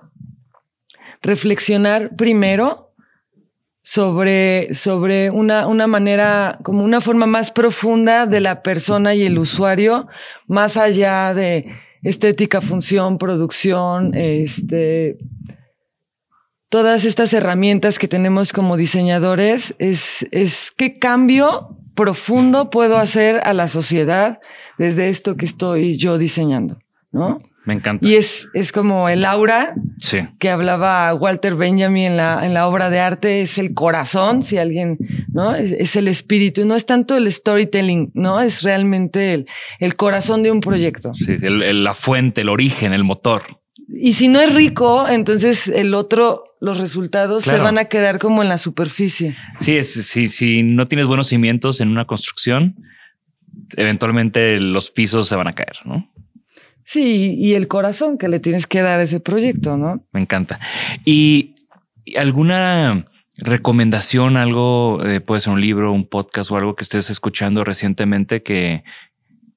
reflexionar 1.23 2.17
primero 2.17 2.93
sobre, 3.83 4.75
sobre 4.75 5.31
una, 5.31 5.69
una 5.69 5.87
manera, 5.87 6.59
como 6.65 6.83
una 6.83 7.01
forma 7.01 7.27
más 7.27 7.53
profunda 7.53 8.27
de 8.27 8.41
la 8.41 8.63
persona 8.63 9.15
y 9.15 9.23
el 9.23 9.39
usuario, 9.39 10.09
más 10.49 10.77
allá 10.77 11.35
de 11.35 11.73
estética, 12.03 12.61
función, 12.61 13.19
producción, 13.19 14.15
este, 14.15 15.19
todas 16.69 17.05
estas 17.05 17.33
herramientas 17.33 17.99
que 17.99 18.09
tenemos 18.09 18.53
como 18.53 18.77
diseñadores, 18.77 19.75
es, 19.79 20.27
es 20.31 20.73
qué 20.77 20.99
cambio 20.99 21.77
profundo 21.95 22.71
puedo 22.71 22.97
hacer 22.97 23.41
a 23.45 23.53
la 23.53 23.69
sociedad 23.69 24.39
desde 24.79 25.09
esto 25.11 25.37
que 25.37 25.45
estoy 25.45 25.99
yo 25.99 26.17
diseñando, 26.17 26.79
¿no? 27.13 27.43
Me 27.64 27.75
encanta. 27.75 28.07
Y 28.07 28.14
es, 28.14 28.49
es 28.55 28.73
como 28.73 29.09
el 29.09 29.25
aura 29.25 29.75
que 30.38 30.51
hablaba 30.51 31.14
Walter 31.14 31.55
Benjamin 31.55 32.05
en 32.05 32.16
la, 32.16 32.44
en 32.44 32.55
la 32.55 32.66
obra 32.66 32.88
de 32.88 33.01
arte, 33.01 33.42
es 33.42 33.59
el 33.59 33.75
corazón, 33.75 34.42
si 34.42 34.57
alguien, 34.57 34.96
¿no? 35.33 35.55
Es, 35.55 35.94
el 35.94 36.09
espíritu, 36.09 36.64
no 36.64 36.75
es 36.75 36.87
tanto 36.87 37.16
el 37.16 37.31
storytelling, 37.31 38.11
¿no? 38.14 38.40
Es 38.40 38.62
realmente 38.62 39.35
el, 39.35 39.46
el 39.79 39.94
corazón 39.94 40.42
de 40.42 40.51
un 40.51 40.61
proyecto. 40.61 41.12
Sí, 41.14 41.37
la 41.38 41.94
fuente, 41.94 42.40
el 42.40 42.49
origen, 42.49 42.92
el 42.92 43.05
motor. 43.05 43.42
Y 43.88 44.14
si 44.14 44.29
no 44.29 44.40
es 44.40 44.55
rico, 44.55 45.09
entonces 45.09 45.68
el 45.68 45.94
otro, 45.94 46.44
los 46.61 46.79
resultados 46.79 47.44
se 47.44 47.59
van 47.59 47.77
a 47.77 47.87
quedar 47.87 48.18
como 48.18 48.42
en 48.42 48.49
la 48.49 48.57
superficie. 48.57 49.37
Sí, 49.59 49.77
es, 49.77 49.92
si, 49.92 50.29
si 50.29 50.62
no 50.62 50.88
tienes 50.88 51.07
buenos 51.07 51.27
cimientos 51.27 51.81
en 51.81 51.88
una 51.90 52.07
construcción, 52.07 52.77
eventualmente 53.77 54.59
los 54.59 54.90
pisos 54.90 55.29
se 55.29 55.37
van 55.37 55.49
a 55.49 55.55
caer, 55.55 55.77
¿no? 55.85 56.11
Sí, 56.90 57.37
y 57.38 57.55
el 57.55 57.68
corazón 57.68 58.18
que 58.18 58.26
le 58.26 58.40
tienes 58.40 58.66
que 58.66 58.83
dar 58.83 58.98
a 58.98 59.05
ese 59.05 59.20
proyecto, 59.20 59.76
¿no? 59.76 60.05
Me 60.11 60.20
encanta. 60.20 60.59
¿Y 61.05 61.55
alguna 62.16 63.07
recomendación, 63.37 64.37
algo, 64.37 65.00
eh, 65.07 65.20
puede 65.20 65.40
ser 65.40 65.53
un 65.53 65.61
libro, 65.61 65.92
un 65.92 66.09
podcast 66.09 66.50
o 66.50 66.57
algo 66.57 66.74
que 66.74 66.83
estés 66.83 67.09
escuchando 67.09 67.62
recientemente 67.62 68.42
que, 68.42 68.83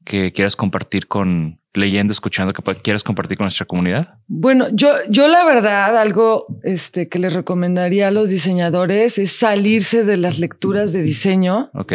que 0.06 0.32
quieras 0.32 0.56
compartir 0.56 1.08
con, 1.08 1.60
leyendo, 1.74 2.12
escuchando, 2.14 2.54
que 2.54 2.62
quieras 2.76 3.04
compartir 3.04 3.40
con 3.40 3.46
nuestra 3.46 3.66
comunidad? 3.66 4.14
Bueno, 4.28 4.68
yo, 4.72 4.94
yo 5.10 5.28
la 5.28 5.44
verdad, 5.44 5.98
algo 5.98 6.46
este, 6.62 7.10
que 7.10 7.18
les 7.18 7.34
recomendaría 7.34 8.10
a 8.10 8.12
los 8.12 8.30
diseñadores 8.30 9.18
es 9.18 9.32
salirse 9.32 10.04
de 10.04 10.18
las 10.18 10.38
lecturas 10.38 10.94
de 10.94 11.02
diseño. 11.02 11.72
Ok 11.74 11.94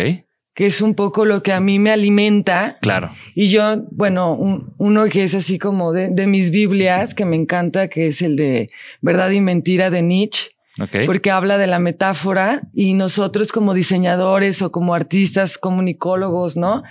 que 0.59 0.67
es 0.67 0.83
un 0.83 0.97
poco 0.97 1.25
lo 1.25 1.41
que 1.41 1.53
a 1.53 1.61
mí 1.61 1.79
me 1.79 1.93
alimenta. 1.93 2.79
Claro. 2.81 3.11
Y 3.37 3.49
yo, 3.49 3.85
bueno, 3.93 4.35
uno 4.77 5.05
que 5.05 5.23
es 5.23 5.33
así 5.37 5.57
como 5.57 5.93
de, 5.93 6.11
de, 6.11 6.27
mis 6.27 6.51
Biblias, 6.51 7.15
que 7.15 7.25
me 7.25 7.37
encanta, 7.37 7.87
que 7.87 8.09
es 8.09 8.23
el 8.23 8.35
de 8.35 8.69
Verdad 9.01 9.31
y 9.31 9.41
Mentira 9.41 9.89
de 9.89 10.03
Nietzsche. 10.03 10.51
Okay. 10.81 11.07
Porque 11.07 11.31
habla 11.31 11.59
de 11.59 11.69
la 11.69 11.79
metáfora 11.79 12.63
y 12.75 12.95
nosotros 12.95 13.53
como 13.53 13.73
diseñadores 13.73 14.61
o 14.61 14.73
como 14.73 14.97
artistas, 14.97 15.59
comunicólogos, 15.59 16.57
¿no? 16.57 16.83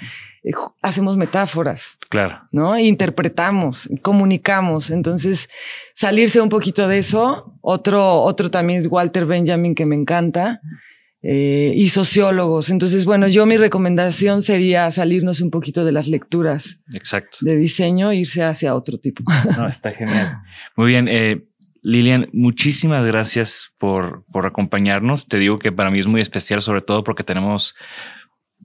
Eh, 0.45 0.51
hacemos 0.81 1.17
metáforas. 1.17 1.99
Claro. 2.07 2.39
¿No? 2.53 2.79
interpretamos, 2.79 3.89
comunicamos. 4.01 4.91
Entonces, 4.91 5.49
salirse 5.93 6.39
un 6.39 6.47
poquito 6.47 6.87
de 6.87 6.99
eso. 6.99 7.53
Otro, 7.59 8.21
otro 8.21 8.49
también 8.49 8.79
es 8.79 8.87
Walter 8.87 9.25
Benjamin, 9.25 9.75
que 9.75 9.85
me 9.85 9.97
encanta 9.97 10.61
eh, 11.23 11.73
y 11.75 11.89
sociólogos. 11.89 12.69
Entonces, 12.69 13.05
bueno, 13.05 13.27
yo 13.27 13.45
mi 13.45 13.57
recomendación 13.57 14.43
sería 14.43 14.89
salirnos 14.91 15.41
un 15.41 15.49
poquito 15.49 15.83
de 15.83 15.91
las 15.91 16.07
lecturas 16.07 16.79
Exacto. 16.93 17.37
de 17.41 17.57
diseño, 17.57 18.13
irse 18.13 18.43
hacia 18.43 18.75
otro 18.75 18.99
tipo. 18.99 19.23
No, 19.57 19.67
está 19.67 19.91
genial. 19.91 20.41
Muy 20.75 20.89
bien. 20.89 21.07
Eh, 21.07 21.47
Lilian, 21.81 22.29
muchísimas 22.33 23.05
gracias 23.05 23.71
por, 23.77 24.25
por 24.31 24.45
acompañarnos. 24.45 25.27
Te 25.27 25.39
digo 25.39 25.57
que 25.57 25.71
para 25.71 25.89
mí 25.89 25.99
es 25.99 26.07
muy 26.07 26.21
especial, 26.21 26.61
sobre 26.61 26.81
todo 26.81 27.03
porque 27.03 27.23
tenemos 27.23 27.75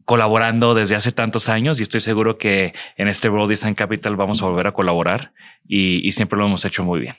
colaborando 0.04 0.74
desde 0.74 0.96
hace 0.96 1.12
tantos 1.12 1.48
años 1.48 1.78
y 1.78 1.84
estoy 1.84 2.00
seguro 2.00 2.36
que 2.36 2.72
en 2.96 3.08
este 3.08 3.28
World 3.28 3.50
Design 3.50 3.74
Capital 3.74 4.16
vamos 4.16 4.42
a 4.42 4.46
volver 4.46 4.66
a 4.66 4.72
colaborar 4.72 5.32
y 5.64 6.10
siempre 6.10 6.38
lo 6.38 6.46
hemos 6.46 6.64
hecho 6.64 6.82
muy 6.82 6.98
bien 6.98 7.14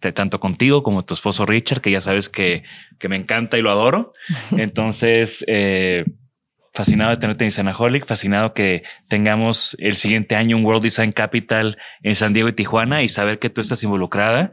tanto 0.00 0.40
contigo 0.40 0.82
como 0.82 1.04
tu 1.04 1.14
esposo 1.14 1.44
Richard, 1.44 1.80
que 1.80 1.90
ya 1.90 2.00
sabes 2.00 2.28
que, 2.28 2.62
que 2.98 3.08
me 3.08 3.16
encanta 3.16 3.58
y 3.58 3.62
lo 3.62 3.70
adoro. 3.70 4.12
Entonces, 4.56 5.44
eh, 5.48 6.04
fascinado 6.72 7.10
de 7.10 7.16
tenerte 7.16 7.44
en 7.44 7.50
Sanaholic, 7.50 8.06
fascinado 8.06 8.54
que 8.54 8.84
tengamos 9.08 9.76
el 9.80 9.96
siguiente 9.96 10.36
año 10.36 10.56
un 10.56 10.64
World 10.64 10.82
Design 10.82 11.12
Capital 11.12 11.76
en 12.02 12.14
San 12.14 12.32
Diego 12.32 12.48
y 12.48 12.52
Tijuana 12.52 13.02
y 13.02 13.08
saber 13.08 13.38
que 13.38 13.50
tú 13.50 13.60
estás 13.60 13.82
involucrada. 13.82 14.52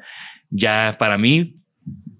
Ya 0.50 0.96
para 0.98 1.18
mí 1.18 1.56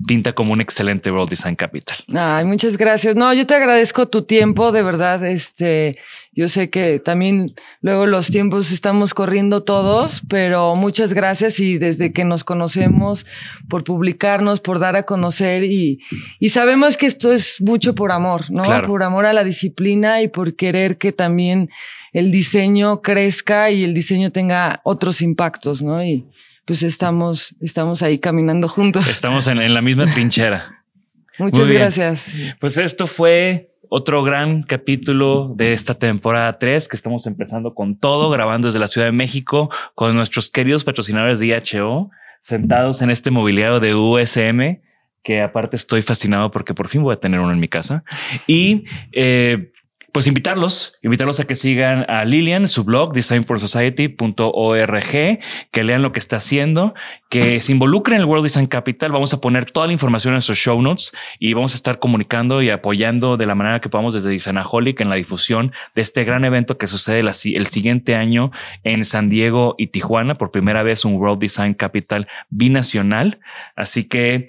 pinta 0.06 0.34
como 0.34 0.54
un 0.54 0.62
excelente 0.62 1.12
World 1.12 1.30
Design 1.30 1.56
Capital. 1.56 1.96
Ay, 2.14 2.46
muchas 2.46 2.78
gracias. 2.78 3.16
No, 3.16 3.34
yo 3.34 3.48
te 3.48 3.56
agradezco 3.56 4.08
tu 4.08 4.24
tiempo, 4.24 4.72
de 4.72 4.84
verdad. 4.84 5.26
Este, 5.26 5.98
yo 6.36 6.48
sé 6.48 6.70
que 6.70 7.00
también 7.00 7.56
luego 7.82 8.06
los 8.06 8.28
tiempos 8.28 8.72
estamos 8.72 9.14
corriendo 9.14 9.64
todos, 9.64 10.22
pero 10.28 10.76
muchas 10.76 11.14
gracias 11.14 11.60
y 11.60 11.78
desde 11.78 12.12
que 12.12 12.26
nos 12.26 12.44
conocemos, 12.44 13.26
por 13.70 13.84
publicarnos, 13.84 14.60
por 14.60 14.80
dar 14.80 14.96
a 14.96 15.04
conocer 15.04 15.64
y, 15.64 16.00
y 16.40 16.50
sabemos 16.50 16.98
que 16.98 17.06
esto 17.06 17.32
es 17.32 17.62
mucho 17.62 17.96
por 17.96 18.12
amor, 18.12 18.52
¿no? 18.52 18.64
Por 18.86 19.04
amor 19.04 19.26
a 19.26 19.34
la 19.34 19.44
disciplina 19.44 20.22
y 20.22 20.28
por 20.28 20.56
querer 20.56 20.98
que 20.98 21.12
también 21.12 21.70
el 22.12 22.32
diseño 22.32 23.02
crezca 23.02 23.72
y 23.72 23.84
el 23.84 23.94
diseño 23.94 24.32
tenga 24.32 24.82
otros 24.84 25.22
impactos, 25.22 25.82
¿no? 25.82 26.04
Y, 26.04 26.26
pues 26.66 26.82
estamos, 26.82 27.56
estamos 27.62 28.02
ahí 28.02 28.20
caminando 28.20 28.68
juntos. 28.68 29.08
Estamos 29.08 29.48
en, 29.48 29.74
la 29.74 29.82
misma 29.82 30.12
trinchera. 30.12 30.80
Muchas 31.38 31.70
gracias. 31.70 32.34
Pues 32.60 32.78
esto 32.78 33.08
fue 33.08 33.75
otro 33.90 34.24
gran 34.24 34.64
capítulo 34.64 35.54
de 35.56 35.74
esta 35.74 35.96
temporada 35.96 36.58
3 36.58 36.88
que 36.88 36.96
estamos 36.96 37.26
empezando 37.28 37.74
con 37.74 37.98
todo, 37.98 38.30
grabando 38.30 38.68
desde 38.68 38.80
la 38.80 38.88
Ciudad 38.88 39.08
de 39.08 39.12
México 39.12 39.70
con 39.94 40.16
nuestros 40.16 40.50
queridos 40.50 40.84
patrocinadores 40.84 41.40
de 41.40 41.48
IHO. 41.48 42.10
sentados 42.42 43.02
en 43.02 43.10
este 43.10 43.32
mobiliario 43.32 43.80
de 43.80 43.96
USM, 43.96 44.82
que 45.24 45.42
aparte 45.42 45.76
estoy 45.76 46.04
fascinado 46.04 46.52
porque 46.52 46.74
por 46.74 46.88
fin 46.88 47.02
voy 47.02 47.14
a 47.14 47.20
tener 47.20 47.40
uno 47.40 47.52
en 47.52 47.60
mi 47.60 47.68
casa. 47.68 48.04
Y 48.46 48.86
eh, 49.12 49.72
pues 50.16 50.28
invitarlos, 50.28 50.98
invitarlos 51.02 51.42
a 51.42 51.44
que 51.44 51.56
sigan 51.56 52.06
a 52.08 52.24
Lilian, 52.24 52.70
su 52.70 52.86
blog 52.86 53.12
designforsociety.org, 53.12 55.40
que 55.72 55.84
lean 55.84 56.04
lo 56.04 56.14
que 56.14 56.20
está 56.20 56.38
haciendo, 56.38 56.94
que 57.28 57.60
se 57.60 57.74
involucren 57.74 58.16
en 58.16 58.22
el 58.22 58.28
World 58.30 58.46
Design 58.46 58.68
Capital. 58.68 59.12
Vamos 59.12 59.34
a 59.34 59.42
poner 59.42 59.70
toda 59.70 59.88
la 59.88 59.92
información 59.92 60.34
en 60.34 60.42
sus 60.42 60.58
show 60.58 60.82
notes 60.82 61.12
y 61.38 61.52
vamos 61.52 61.74
a 61.74 61.76
estar 61.76 62.00
comunicando 62.00 62.62
y 62.62 62.70
apoyando 62.70 63.36
de 63.36 63.46
la 63.46 63.56
manera 63.56 63.82
que 63.82 63.90
podamos 63.90 64.14
desde 64.14 64.30
Designaholic 64.30 65.02
en 65.02 65.10
la 65.10 65.16
difusión 65.16 65.74
de 65.96 66.02
este 66.02 66.24
gran 66.24 66.46
evento 66.46 66.78
que 66.78 66.88
sucede 66.88 67.20
el 67.20 67.68
siguiente 67.68 68.16
año 68.16 68.52
en 68.86 69.04
San 69.04 69.28
Diego 69.28 69.76
y 69.78 69.88
Tijuana. 69.88 70.38
Por 70.38 70.50
primera 70.50 70.82
vez 70.82 71.04
un 71.04 71.16
World 71.16 71.42
Design 71.42 71.74
Capital 71.74 72.30
binacional. 72.50 73.42
Así 73.76 74.08
que 74.08 74.48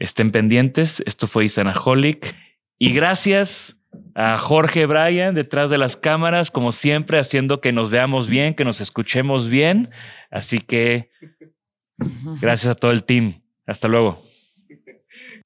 estén 0.00 0.32
pendientes. 0.32 1.00
Esto 1.06 1.28
fue 1.28 1.44
Designaholic 1.44 2.34
y 2.76 2.92
gracias 2.92 3.76
a 4.14 4.38
Jorge 4.38 4.86
Bryan 4.86 5.34
detrás 5.34 5.70
de 5.70 5.78
las 5.78 5.96
cámaras, 5.96 6.50
como 6.50 6.72
siempre, 6.72 7.18
haciendo 7.18 7.60
que 7.60 7.72
nos 7.72 7.90
veamos 7.90 8.28
bien, 8.28 8.54
que 8.54 8.64
nos 8.64 8.80
escuchemos 8.80 9.48
bien. 9.48 9.90
Así 10.30 10.60
que 10.60 11.10
gracias 12.40 12.72
a 12.72 12.74
todo 12.74 12.92
el 12.92 13.04
team. 13.04 13.42
Hasta 13.66 13.88
luego. 13.88 14.23